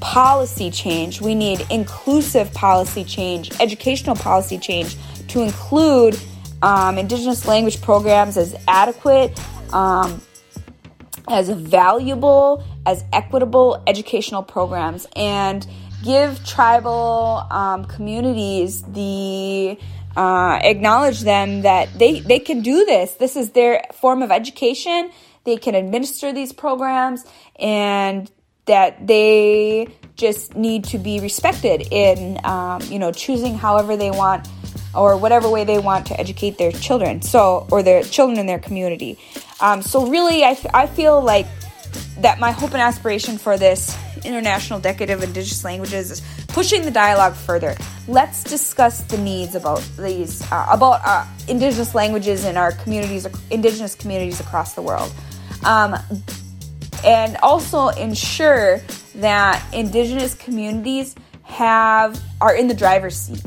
policy 0.00 0.70
change. 0.70 1.22
We 1.22 1.34
need 1.34 1.66
inclusive 1.70 2.52
policy 2.52 3.02
change, 3.02 3.50
educational 3.60 4.16
policy 4.16 4.58
change 4.58 4.96
to 5.28 5.40
include 5.40 6.20
um, 6.60 6.98
Indigenous 6.98 7.46
language 7.46 7.80
programs 7.80 8.36
as 8.36 8.54
adequate, 8.68 9.38
um, 9.72 10.20
as 11.28 11.48
valuable, 11.48 12.64
as 12.86 13.04
equitable 13.12 13.82
educational 13.86 14.42
programs, 14.42 15.06
and 15.16 15.66
give 16.02 16.44
tribal 16.44 17.46
um, 17.50 17.84
communities 17.86 18.82
the 18.82 19.78
uh, 20.16 20.60
acknowledge 20.62 21.20
them 21.20 21.62
that 21.62 21.98
they, 21.98 22.20
they 22.20 22.38
can 22.38 22.60
do 22.62 22.84
this. 22.84 23.14
This 23.14 23.36
is 23.36 23.50
their 23.50 23.82
form 23.94 24.22
of 24.22 24.30
education. 24.30 25.10
They 25.44 25.56
can 25.56 25.74
administer 25.74 26.32
these 26.32 26.52
programs 26.52 27.24
and 27.58 28.30
that 28.66 29.06
they 29.06 29.88
just 30.16 30.54
need 30.54 30.84
to 30.84 30.98
be 30.98 31.20
respected 31.20 31.88
in, 31.90 32.38
um, 32.44 32.80
you 32.82 32.98
know, 32.98 33.12
choosing 33.12 33.56
however 33.58 33.96
they 33.96 34.10
want 34.10 34.48
or 34.96 35.16
whatever 35.16 35.48
way 35.48 35.64
they 35.64 35.78
want 35.78 36.06
to 36.06 36.18
educate 36.18 36.58
their 36.58 36.72
children 36.72 37.22
so 37.22 37.66
or 37.70 37.82
their 37.82 38.02
children 38.02 38.38
in 38.38 38.46
their 38.46 38.58
community. 38.58 39.18
Um, 39.60 39.82
so 39.82 40.06
really 40.06 40.44
I, 40.44 40.50
f- 40.50 40.66
I 40.74 40.86
feel 40.86 41.20
like 41.20 41.46
that 42.18 42.38
my 42.38 42.50
hope 42.50 42.72
and 42.72 42.80
aspiration 42.80 43.38
for 43.38 43.56
this 43.58 43.96
international 44.24 44.80
decade 44.80 45.10
of 45.10 45.22
indigenous 45.22 45.64
languages 45.64 46.10
is 46.10 46.22
pushing 46.48 46.82
the 46.82 46.90
dialogue 46.90 47.34
further. 47.34 47.76
Let's 48.08 48.42
discuss 48.44 49.02
the 49.02 49.18
needs 49.18 49.54
about 49.54 49.82
these 49.98 50.40
uh, 50.50 50.66
about 50.70 51.00
uh, 51.04 51.26
indigenous 51.48 51.94
languages 51.94 52.44
in 52.44 52.56
our 52.56 52.72
communities 52.72 53.26
indigenous 53.50 53.94
communities 53.94 54.40
across 54.40 54.74
the 54.74 54.82
world. 54.82 55.12
Um, 55.64 55.96
and 57.04 57.36
also 57.42 57.88
ensure 57.88 58.80
that 59.16 59.62
indigenous 59.74 60.34
communities 60.34 61.14
have 61.42 62.20
are 62.40 62.54
in 62.54 62.66
the 62.66 62.74
driver's 62.74 63.16
seat 63.16 63.42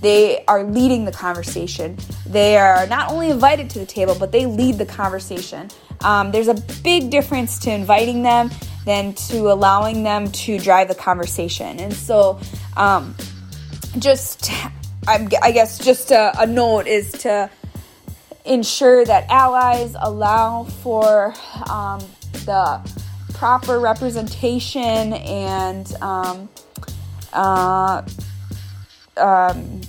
they 0.00 0.44
are 0.46 0.64
leading 0.64 1.04
the 1.04 1.12
conversation. 1.12 1.96
They 2.26 2.56
are 2.56 2.86
not 2.86 3.10
only 3.10 3.30
invited 3.30 3.70
to 3.70 3.78
the 3.78 3.86
table, 3.86 4.16
but 4.18 4.32
they 4.32 4.46
lead 4.46 4.78
the 4.78 4.86
conversation. 4.86 5.68
Um, 6.00 6.30
there's 6.30 6.48
a 6.48 6.54
big 6.82 7.10
difference 7.10 7.58
to 7.60 7.72
inviting 7.72 8.22
them 8.22 8.50
than 8.84 9.14
to 9.14 9.50
allowing 9.52 10.02
them 10.02 10.30
to 10.30 10.58
drive 10.58 10.88
the 10.88 10.94
conversation. 10.94 11.80
And 11.80 11.92
so, 11.92 12.38
um, 12.76 13.14
just 13.98 14.50
I 15.06 15.52
guess 15.52 15.78
just 15.78 16.10
a, 16.10 16.38
a 16.38 16.46
note 16.46 16.86
is 16.86 17.12
to 17.12 17.50
ensure 18.44 19.04
that 19.04 19.26
allies 19.30 19.96
allow 19.98 20.64
for 20.64 21.34
um, 21.68 22.00
the 22.44 22.80
proper 23.34 23.78
representation 23.78 25.12
and 25.14 25.94
um, 26.02 26.48
uh, 27.32 28.02
um, 29.18 29.80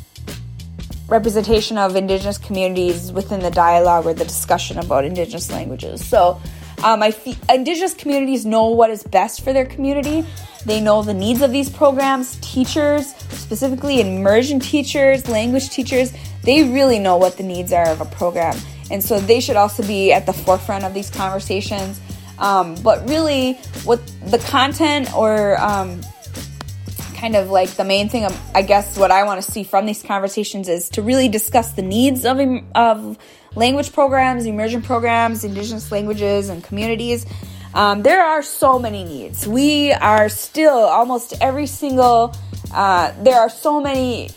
representation 1.08 1.78
of 1.78 1.96
indigenous 1.96 2.38
communities 2.38 3.12
within 3.12 3.40
the 3.40 3.52
dialogue 3.52 4.06
or 4.06 4.14
the 4.14 4.26
discussion 4.26 4.78
about 4.78 5.06
indigenous 5.06 5.52
languages. 5.52 6.06
So, 6.08 6.40
Um, 6.82 7.04
I 7.04 7.12
fe- 7.12 7.36
indigenous 7.54 7.94
communities 7.94 8.46
know 8.46 8.68
what 8.68 8.90
is 8.90 9.04
best 9.04 9.42
for 9.44 9.52
their 9.52 9.66
community. 9.66 10.24
They 10.66 10.80
know 10.80 11.04
the 11.04 11.14
needs 11.14 11.42
of 11.42 11.52
these 11.52 11.70
programs. 11.70 12.38
Teachers, 12.40 13.14
specifically 13.32 14.00
immersion 14.00 14.62
teachers, 14.62 15.28
language 15.28 15.70
teachers, 15.70 16.14
they 16.44 16.64
really 16.64 16.98
know 16.98 17.18
what 17.18 17.36
the 17.36 17.44
needs 17.44 17.74
are 17.74 17.90
of 17.90 18.00
a 18.00 18.06
program. 18.06 18.56
And 18.92 19.04
so 19.04 19.20
they 19.20 19.42
should 19.42 19.58
also 19.58 19.84
be 19.84 20.14
at 20.14 20.26
the 20.26 20.32
forefront 20.32 20.86
of 20.86 20.94
these 20.94 21.10
conversations. 21.10 22.00
Um, 22.40 22.76
but 22.82 22.98
really, 23.10 23.60
what 23.84 24.00
the 24.32 24.40
content 24.40 25.14
or 25.14 25.60
um, 25.60 26.00
kind 27.20 27.36
of 27.36 27.50
like 27.50 27.70
the 27.72 27.84
main 27.84 28.08
thing, 28.10 28.28
I 28.56 28.62
guess, 28.62 28.98
what 28.98 29.12
I 29.12 29.24
want 29.24 29.44
to 29.44 29.52
see 29.52 29.64
from 29.64 29.86
these 29.86 30.02
conversations 30.02 30.70
is 30.70 30.90
to 30.92 31.02
really 31.02 31.28
discuss 31.28 31.74
the 31.74 31.82
needs 31.82 32.26
of, 32.26 32.40
of 32.76 33.18
language 33.56 33.92
programs, 33.92 34.46
immersion 34.46 34.82
programs, 34.82 35.44
indigenous 35.44 35.92
languages, 35.92 36.50
and 36.50 36.64
communities. 36.64 37.26
Um, 37.74 38.04
there 38.04 38.24
are 38.24 38.42
so 38.42 38.80
many 38.80 39.04
needs. 39.04 39.48
We 39.48 39.92
are 39.92 40.30
still 40.30 40.80
almost 40.80 41.34
every 41.42 41.68
single, 41.68 42.34
uh, 42.74 43.12
there 43.22 43.40
are 43.40 43.50
so 43.50 43.82
many 43.82 44.30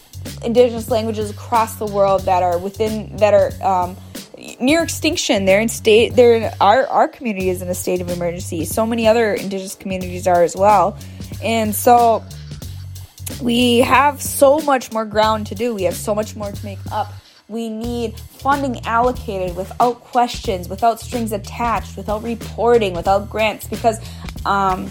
indigenous 0.44 0.90
languages 0.90 1.30
across 1.30 1.76
the 1.76 1.86
world 1.86 2.22
that 2.22 2.42
are 2.42 2.58
within, 2.58 3.16
that 3.16 3.34
are. 3.34 3.52
Um, 3.62 3.96
near 4.60 4.82
extinction. 4.82 5.44
They're 5.44 5.60
in 5.60 5.68
state. 5.68 6.16
They're 6.16 6.34
in, 6.34 6.50
our 6.60 6.84
our 6.88 7.06
community 7.06 7.48
is 7.48 7.62
in 7.62 7.68
a 7.68 7.76
state 7.76 8.00
of 8.00 8.10
emergency. 8.10 8.64
So 8.64 8.84
many 8.84 9.06
other 9.06 9.34
indigenous 9.34 9.76
communities 9.76 10.26
are 10.26 10.42
as 10.42 10.56
well, 10.56 10.98
and 11.44 11.72
so 11.72 12.24
we 13.40 13.78
have 13.78 14.20
so 14.20 14.58
much 14.58 14.92
more 14.92 15.04
ground 15.04 15.46
to 15.48 15.54
do. 15.54 15.74
We 15.74 15.84
have 15.84 15.96
so 15.96 16.14
much 16.14 16.36
more 16.36 16.52
to 16.52 16.64
make 16.64 16.78
up. 16.90 17.12
We 17.48 17.68
need 17.68 18.18
funding 18.18 18.84
allocated 18.86 19.56
without 19.56 20.00
questions, 20.00 20.68
without 20.68 21.00
strings 21.00 21.32
attached, 21.32 21.96
without 21.96 22.22
reporting, 22.22 22.94
without 22.94 23.28
grants, 23.28 23.66
because 23.66 23.98
um, 24.46 24.90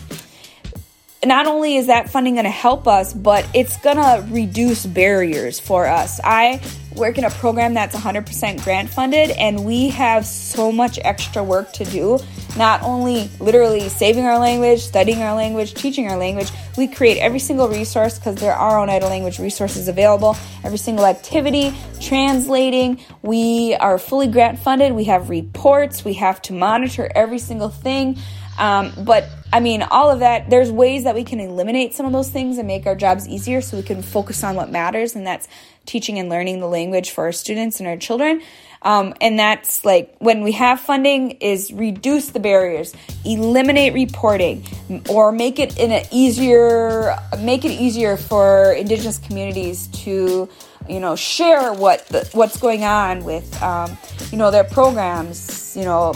not 1.24 1.46
only 1.46 1.76
is 1.78 1.88
that 1.88 2.10
funding 2.10 2.36
going 2.36 2.46
to 2.46 2.50
help 2.50 2.88
us, 2.88 3.14
but 3.14 3.48
it's 3.54 3.78
going 3.78 3.98
to 3.98 4.26
reduce 4.34 4.86
barriers 4.86 5.60
for 5.60 5.86
us. 5.86 6.20
I 6.24 6.62
work 6.96 7.18
in 7.18 7.24
a 7.24 7.30
program 7.30 7.74
that's 7.74 7.96
100% 7.96 8.64
grant 8.64 8.90
funded, 8.90 9.30
and 9.32 9.64
we 9.64 9.90
have 9.90 10.26
so 10.26 10.72
much 10.72 11.00
extra 11.04 11.44
work 11.44 11.72
to 11.74 11.86
do. 11.86 12.20
Not 12.58 12.82
only 12.82 13.30
literally 13.40 13.88
saving 13.88 14.26
our 14.26 14.38
language, 14.40 14.82
studying 14.82 15.22
our 15.22 15.36
language, 15.36 15.74
teaching 15.74 16.08
our 16.10 16.18
language, 16.18 16.50
we 16.76 16.88
create 16.88 17.18
every 17.20 17.40
single 17.40 17.70
resource 17.70 18.18
because 18.18 18.36
there 18.36 18.54
are 18.54 18.80
Oneida 18.80 19.08
language 19.08 19.40
resources 19.40 19.88
available. 19.88 20.36
Every 20.64 20.78
single 20.78 21.06
activity, 21.06 21.74
translating. 22.02 23.00
We 23.22 23.76
are 23.76 23.98
fully 23.98 24.28
grant 24.28 24.60
funded. 24.60 24.94
We 24.94 25.06
have 25.06 25.30
reports. 25.30 26.04
We 26.04 26.14
have 26.16 26.42
to 26.44 26.54
monitor 26.54 27.10
every 27.16 27.40
single 27.40 27.70
thing. 27.70 28.18
Um, 28.62 28.94
but 29.04 29.28
I 29.52 29.60
mean, 29.60 29.82
all 29.82 30.12
of 30.12 30.20
that, 30.20 30.52
there's 30.52 30.72
ways 30.72 31.04
that 31.06 31.16
we 31.16 31.24
can 31.24 31.40
eliminate 31.40 31.96
some 31.96 32.06
of 32.06 32.12
those 32.14 32.30
things 32.30 32.60
and 32.60 32.68
make 32.68 32.86
our 32.86 32.96
jobs 32.96 33.28
easier 33.28 33.60
so 33.60 33.76
we 33.76 33.82
can 33.82 34.04
focus 34.04 34.44
on 34.44 34.56
what 34.56 34.70
matters, 34.70 35.16
and 35.16 35.26
that's 35.26 35.48
teaching 35.88 36.20
and 36.20 36.30
learning 36.30 36.60
the 36.60 36.68
language 36.68 37.10
for 37.10 37.26
our 37.26 37.32
students 37.32 37.80
and 37.80 37.90
our 37.90 37.98
children. 37.98 38.44
Um, 38.84 39.16
and 39.20 39.38
that's 39.38 39.84
like 39.84 40.16
when 40.20 40.44
we 40.44 40.52
have 40.54 40.80
funding 40.80 41.32
is 41.42 41.74
reduce 41.74 42.30
the 42.30 42.40
barriers, 42.40 42.94
eliminate 43.26 43.94
reporting, 43.94 44.64
or 45.10 45.32
make 45.32 45.58
it 45.58 45.80
in 45.80 45.92
an 45.92 46.06
easier, 46.12 47.18
make 47.40 47.66
it 47.66 47.72
easier 47.72 48.16
for 48.16 48.74
Indigenous 48.74 49.18
communities 49.18 49.88
to 49.88 50.48
you 50.88 51.00
know 51.00 51.16
share 51.16 51.74
what 51.74 52.08
the, 52.08 52.30
what's 52.34 52.60
going 52.60 52.84
on 52.84 53.24
with 53.24 53.62
um, 53.64 53.98
you 54.32 54.38
know 54.38 54.50
their 54.50 54.64
programs 54.64 55.78
you 55.78 55.84
know 55.84 56.14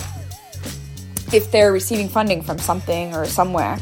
if 1.33 1.51
they're 1.51 1.71
receiving 1.71 2.09
funding 2.09 2.41
from 2.41 2.59
something 2.59 3.13
or 3.15 3.25
somewhere. 3.25 3.77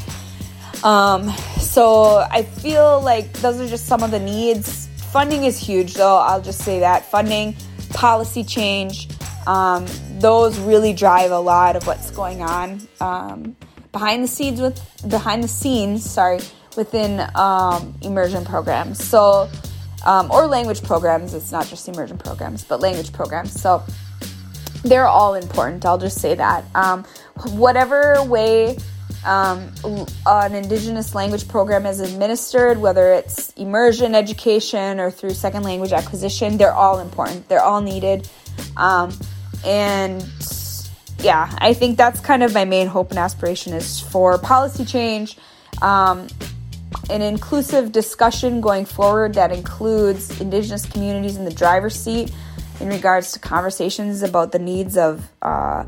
Um, 0.82 1.30
so 1.58 2.26
I 2.30 2.42
feel 2.42 3.00
like 3.00 3.32
those 3.34 3.60
are 3.60 3.66
just 3.66 3.86
some 3.86 4.02
of 4.02 4.10
the 4.10 4.20
needs. 4.20 4.88
Funding 5.12 5.44
is 5.44 5.58
huge, 5.58 5.94
though. 5.94 6.18
I'll 6.18 6.42
just 6.42 6.60
say 6.60 6.80
that 6.80 7.10
funding, 7.10 7.56
policy 7.90 8.44
change, 8.44 9.08
um, 9.46 9.86
those 10.18 10.58
really 10.58 10.92
drive 10.92 11.30
a 11.30 11.38
lot 11.38 11.76
of 11.76 11.86
what's 11.86 12.10
going 12.10 12.42
on 12.42 12.80
um, 13.00 13.56
behind 13.92 14.24
the 14.24 14.28
scenes 14.28 14.60
with 14.60 14.80
behind 15.08 15.42
the 15.42 15.48
scenes. 15.48 16.08
Sorry, 16.08 16.40
within 16.76 17.26
um, 17.34 17.94
immersion 18.02 18.44
programs. 18.44 19.02
So. 19.02 19.48
Um, 20.06 20.30
or 20.30 20.46
language 20.46 20.82
programs. 20.82 21.32
It's 21.32 21.50
not 21.50 21.66
just 21.66 21.88
immersion 21.88 22.18
programs, 22.18 22.62
but 22.62 22.80
language 22.80 23.10
programs. 23.10 23.58
So 23.58 23.82
they're 24.84 25.06
all 25.06 25.34
important. 25.34 25.84
I'll 25.84 25.98
just 25.98 26.20
say 26.20 26.34
that. 26.34 26.64
Um, 26.74 27.04
whatever 27.52 28.22
way 28.24 28.76
um, 29.24 29.72
an 30.26 30.54
Indigenous 30.54 31.14
language 31.14 31.48
program 31.48 31.86
is 31.86 32.00
administered, 32.00 32.78
whether 32.78 33.12
it's 33.14 33.50
immersion 33.54 34.14
education 34.14 35.00
or 35.00 35.10
through 35.10 35.30
second 35.30 35.62
language 35.62 35.92
acquisition, 35.92 36.58
they're 36.58 36.74
all 36.74 37.00
important. 37.00 37.48
They're 37.48 37.62
all 37.62 37.80
needed. 37.80 38.28
Um, 38.76 39.12
and 39.64 40.26
yeah, 41.20 41.56
I 41.58 41.72
think 41.72 41.96
that's 41.96 42.20
kind 42.20 42.42
of 42.42 42.52
my 42.52 42.66
main 42.66 42.86
hope 42.86 43.10
and 43.10 43.18
aspiration 43.18 43.72
is 43.72 43.98
for 43.98 44.36
policy 44.36 44.84
change, 44.84 45.38
um, 45.80 46.28
an 47.08 47.22
inclusive 47.22 47.92
discussion 47.92 48.60
going 48.60 48.84
forward 48.84 49.34
that 49.34 49.50
includes 49.50 50.38
Indigenous 50.40 50.84
communities 50.84 51.36
in 51.36 51.44
the 51.46 51.52
driver's 51.52 51.96
seat 51.96 52.30
in 52.80 52.88
regards 52.88 53.32
to 53.32 53.38
conversations 53.38 54.22
about 54.22 54.52
the 54.52 54.58
needs 54.58 54.96
of. 54.96 55.28
Uh, 55.42 55.84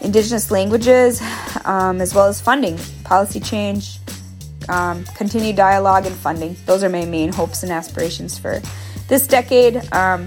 Indigenous 0.00 0.52
languages, 0.52 1.20
um, 1.64 2.00
as 2.00 2.14
well 2.14 2.26
as 2.26 2.40
funding, 2.40 2.78
policy 3.02 3.40
change, 3.40 3.98
um, 4.68 5.04
continued 5.16 5.56
dialogue, 5.56 6.06
and 6.06 6.14
funding. 6.14 6.56
Those 6.66 6.84
are 6.84 6.88
my 6.88 7.04
main 7.04 7.32
hopes 7.32 7.64
and 7.64 7.72
aspirations 7.72 8.38
for 8.38 8.60
this 9.08 9.26
decade. 9.26 9.76
Um, 9.92 10.26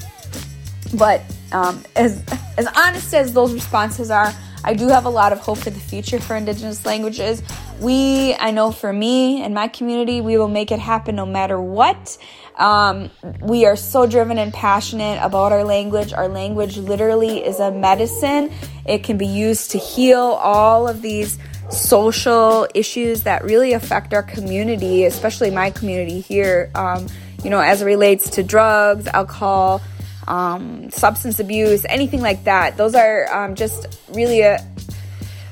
but 0.94 1.22
um, 1.54 1.84
as 1.96 2.22
as 2.58 2.68
honest 2.76 3.14
as 3.14 3.34
those 3.34 3.54
responses 3.54 4.12
are, 4.12 4.34
I 4.66 4.74
do 4.74 4.90
have 4.90 5.06
a 5.06 5.10
lot 5.10 5.32
of 5.32 5.40
hope 5.40 5.60
for 5.60 5.70
the 5.70 5.80
future 5.80 6.20
for 6.20 6.36
Indigenous 6.36 6.86
languages. 6.86 7.42
We, 7.82 8.36
I 8.36 8.52
know 8.52 8.72
for 8.72 8.94
me 8.94 9.42
and 9.42 9.56
my 9.56 9.68
community, 9.68 10.22
we 10.22 10.38
will 10.38 10.48
make 10.48 10.72
it 10.72 10.78
happen 10.78 11.16
no 11.16 11.26
matter 11.26 11.60
what. 11.60 12.16
Um, 12.56 13.10
we 13.42 13.66
are 13.66 13.76
so 13.76 14.06
driven 14.06 14.38
and 14.38 14.54
passionate 14.54 15.20
about 15.20 15.52
our 15.52 15.64
language. 15.64 16.14
Our 16.14 16.28
language 16.28 16.78
literally 16.78 17.44
is 17.44 17.60
a 17.60 17.72
medicine, 17.72 18.52
it 18.86 19.04
can 19.04 19.18
be 19.18 19.26
used 19.26 19.72
to 19.72 19.80
heal 19.80 20.20
all 20.20 20.88
of 20.88 21.02
these 21.02 21.40
social 21.72 22.68
issues 22.76 23.24
that 23.24 23.44
really 23.44 23.74
affect 23.74 24.14
our 24.14 24.24
community, 24.24 25.06
especially 25.06 25.50
my 25.50 25.72
community 25.72 26.20
here, 26.20 26.70
um, 26.76 27.08
you 27.44 27.50
know, 27.50 27.60
as 27.60 27.82
it 27.82 27.86
relates 27.86 28.30
to 28.32 28.44
drugs, 28.44 29.08
alcohol 29.08 29.82
um, 30.28 30.92
substance 30.92 31.40
abuse, 31.40 31.84
anything 31.86 32.22
like 32.22 32.44
that. 32.44 32.78
Those 32.78 32.94
are 32.94 33.28
um, 33.34 33.56
just 33.56 34.00
really 34.10 34.42
a 34.42 34.64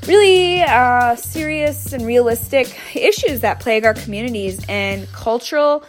really 0.07 0.61
uh, 0.63 1.15
serious 1.15 1.93
and 1.93 2.05
realistic 2.05 2.77
issues 2.95 3.41
that 3.41 3.59
plague 3.59 3.85
our 3.85 3.93
communities. 3.93 4.63
And 4.67 5.07
cultural 5.11 5.83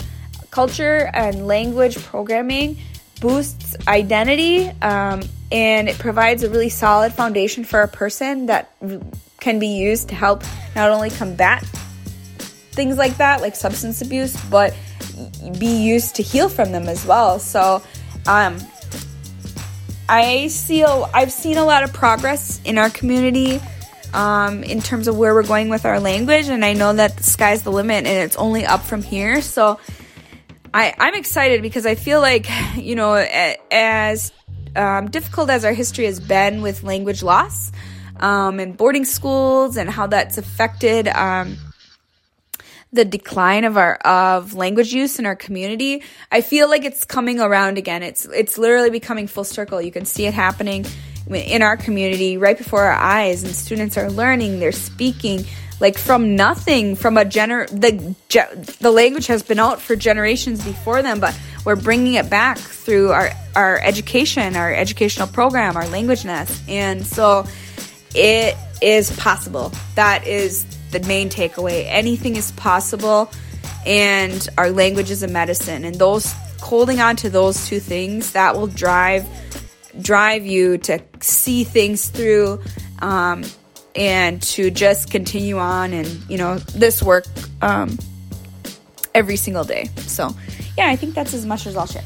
culture 0.51 1.11
and 1.15 1.47
language 1.47 1.97
programming 2.05 2.77
boosts 3.21 3.77
identity 3.87 4.69
um, 4.83 5.23
and 5.53 5.89
it 5.89 5.99
provides 5.99 6.43
a 6.43 6.51
really 6.51 6.69
solid 6.69 7.13
foundation 7.13 7.65
for 7.65 7.83
a 7.83 7.89
person 7.89 8.47
that 8.47 8.73
can 9.39 9.59
be 9.59 9.69
used 9.69 10.09
to 10.09 10.15
help 10.15 10.43
not 10.75 10.91
only 10.91 11.11
combat 11.11 11.63
things 12.73 12.97
like 12.97 13.17
that 13.19 13.41
like 13.41 13.55
substance 13.55 14.01
abuse 14.01 14.37
but 14.47 14.75
be 15.59 15.83
used 15.83 16.17
to 16.17 16.23
heal 16.23 16.49
from 16.49 16.73
them 16.73 16.89
as 16.89 17.05
well 17.05 17.39
so 17.39 17.83
um, 18.27 18.57
I 20.09 20.49
see 20.49 20.83
a, 20.83 20.89
I've 20.89 21.33
seen 21.33 21.57
a 21.59 21.65
lot 21.65 21.85
of 21.85 21.93
progress 21.93 22.61
in 22.65 22.79
our 22.79 22.91
community 22.91 23.61
um, 24.15 24.63
in 24.63 24.81
terms 24.81 25.09
of 25.09 25.17
where 25.17 25.35
we're 25.35 25.43
going 25.43 25.69
with 25.69 25.85
our 25.85 26.01
language, 26.01 26.49
and 26.49 26.65
I 26.65 26.73
know 26.73 26.93
that 26.93 27.17
the 27.17 27.23
sky's 27.23 27.63
the 27.63 27.73
limit 27.73 28.07
and 28.07 28.25
it's 28.25 28.37
only 28.37 28.67
up 28.67 28.83
from 28.83 29.03
here. 29.03 29.41
So 29.43 29.79
I, 30.73 30.95
I'm 30.99 31.15
excited 31.15 31.63
because 31.63 31.87
I 31.87 31.95
feel 31.95 32.21
like, 32.21 32.49
you 32.77 32.95
know, 32.95 33.15
as 33.15 34.33
um, 34.77 35.11
difficult 35.11 35.51
as 35.51 35.65
our 35.65 35.73
history 35.73 36.07
has 36.07 36.21
been 36.21 36.63
with 36.63 36.83
language 36.83 37.23
loss 37.23 37.73
um, 38.21 38.61
and 38.61 38.77
boarding 38.77 39.05
schools 39.05 39.77
and 39.77 39.91
how 39.91 40.07
that's 40.07 40.39
affected. 40.39 41.09
Um, 41.09 41.57
the 42.93 43.05
decline 43.05 43.65
of 43.65 43.77
our 43.77 43.95
of 43.97 44.55
language 44.55 44.93
use 44.93 45.19
in 45.21 45.27
our 45.27 45.37
community, 45.37 46.03
I 46.33 46.41
feel 46.41 46.69
like 46.69 46.85
it's 46.85 47.05
coming 47.05 47.41
around 47.41 47.79
again. 47.79 48.03
It's 48.03 48.25
it's 48.27 48.59
literally 48.59 48.91
becoming 48.91 49.29
full 49.29 49.45
circle. 49.45 49.81
You 49.81 49.93
can 49.93 50.05
see 50.05 50.27
it 50.27 50.35
happening 50.35 50.85
in 51.29 51.63
our 51.63 51.77
community 51.77 52.37
right 52.37 52.57
before 52.57 52.85
our 52.85 52.99
eyes 52.99 53.43
and 53.43 53.55
students 53.55 53.97
are 53.97 54.11
learning, 54.11 54.59
they're 54.59 54.73
speaking 54.73 55.45
like 55.81 55.97
from 55.97 56.37
nothing 56.37 56.95
from 56.95 57.17
a 57.17 57.25
gener 57.25 57.67
the 57.69 58.15
the 58.81 58.91
language 58.91 59.27
has 59.29 59.43
been 59.43 59.59
out 59.59 59.81
for 59.81 59.97
generations 59.97 60.63
before 60.63 61.01
them 61.01 61.21
but 61.21 61.35
we're 61.65 61.75
bringing 61.75 62.15
it 62.15 62.29
back 62.29 62.59
through 62.59 63.13
our 63.13 63.31
our 63.57 63.81
education 63.81 64.57
our 64.57 64.75
educational 64.75 65.27
program 65.27 65.79
our 65.79 65.89
language 65.89 66.23
nest 66.23 66.63
and 66.69 67.07
so 67.07 67.47
it 68.15 68.57
is 68.81 69.11
possible. 69.17 69.73
That 69.95 70.27
is 70.27 70.65
the 70.91 71.01
main 71.01 71.29
takeaway. 71.29 71.85
Anything 71.89 72.37
is 72.37 72.53
possible, 72.53 73.31
and 73.87 74.49
our 74.59 74.71
language 74.71 75.11
is 75.11 75.23
a 75.23 75.29
medicine. 75.29 75.85
And 75.85 75.95
those 75.97 76.33
holding 76.61 77.01
on 77.01 77.17
to 77.17 77.31
those 77.31 77.67
two 77.67 77.81
things 77.81 78.33
that 78.33 78.57
will 78.57 78.67
drive 78.67 79.27
drive 80.01 80.45
you 80.47 80.79
to 80.79 81.01
see 81.21 81.65
things 81.65 82.09
through 82.09 82.61
um, 83.01 83.45
and 83.95 84.43
to 84.43 84.71
just 84.71 85.11
continue 85.11 85.59
on 85.59 85.93
and 85.93 86.07
you 86.29 86.39
know 86.39 86.59
this 86.59 87.03
work 87.03 87.27
um, 87.63 87.99
every 89.15 89.37
single 89.37 89.65
day 89.65 89.89
so 89.97 90.35
yeah 90.77 90.89
i 90.89 90.97
think 90.97 91.15
that's 91.15 91.35
as 91.35 91.45
much 91.45 91.67
as 91.67 91.77
i'll 91.77 91.87
share 91.87 92.05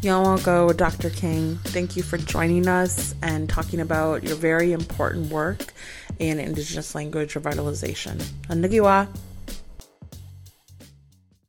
Y'all 0.00 0.38
go, 0.38 0.72
Dr. 0.72 1.10
King. 1.10 1.56
Thank 1.64 1.96
you 1.96 2.04
for 2.04 2.18
joining 2.18 2.68
us 2.68 3.16
and 3.20 3.48
talking 3.48 3.80
about 3.80 4.22
your 4.22 4.36
very 4.36 4.70
important 4.70 5.32
work 5.32 5.72
in 6.20 6.38
Indigenous 6.38 6.94
language 6.94 7.34
revitalization. 7.34 8.14
Anagiwa. 8.46 9.08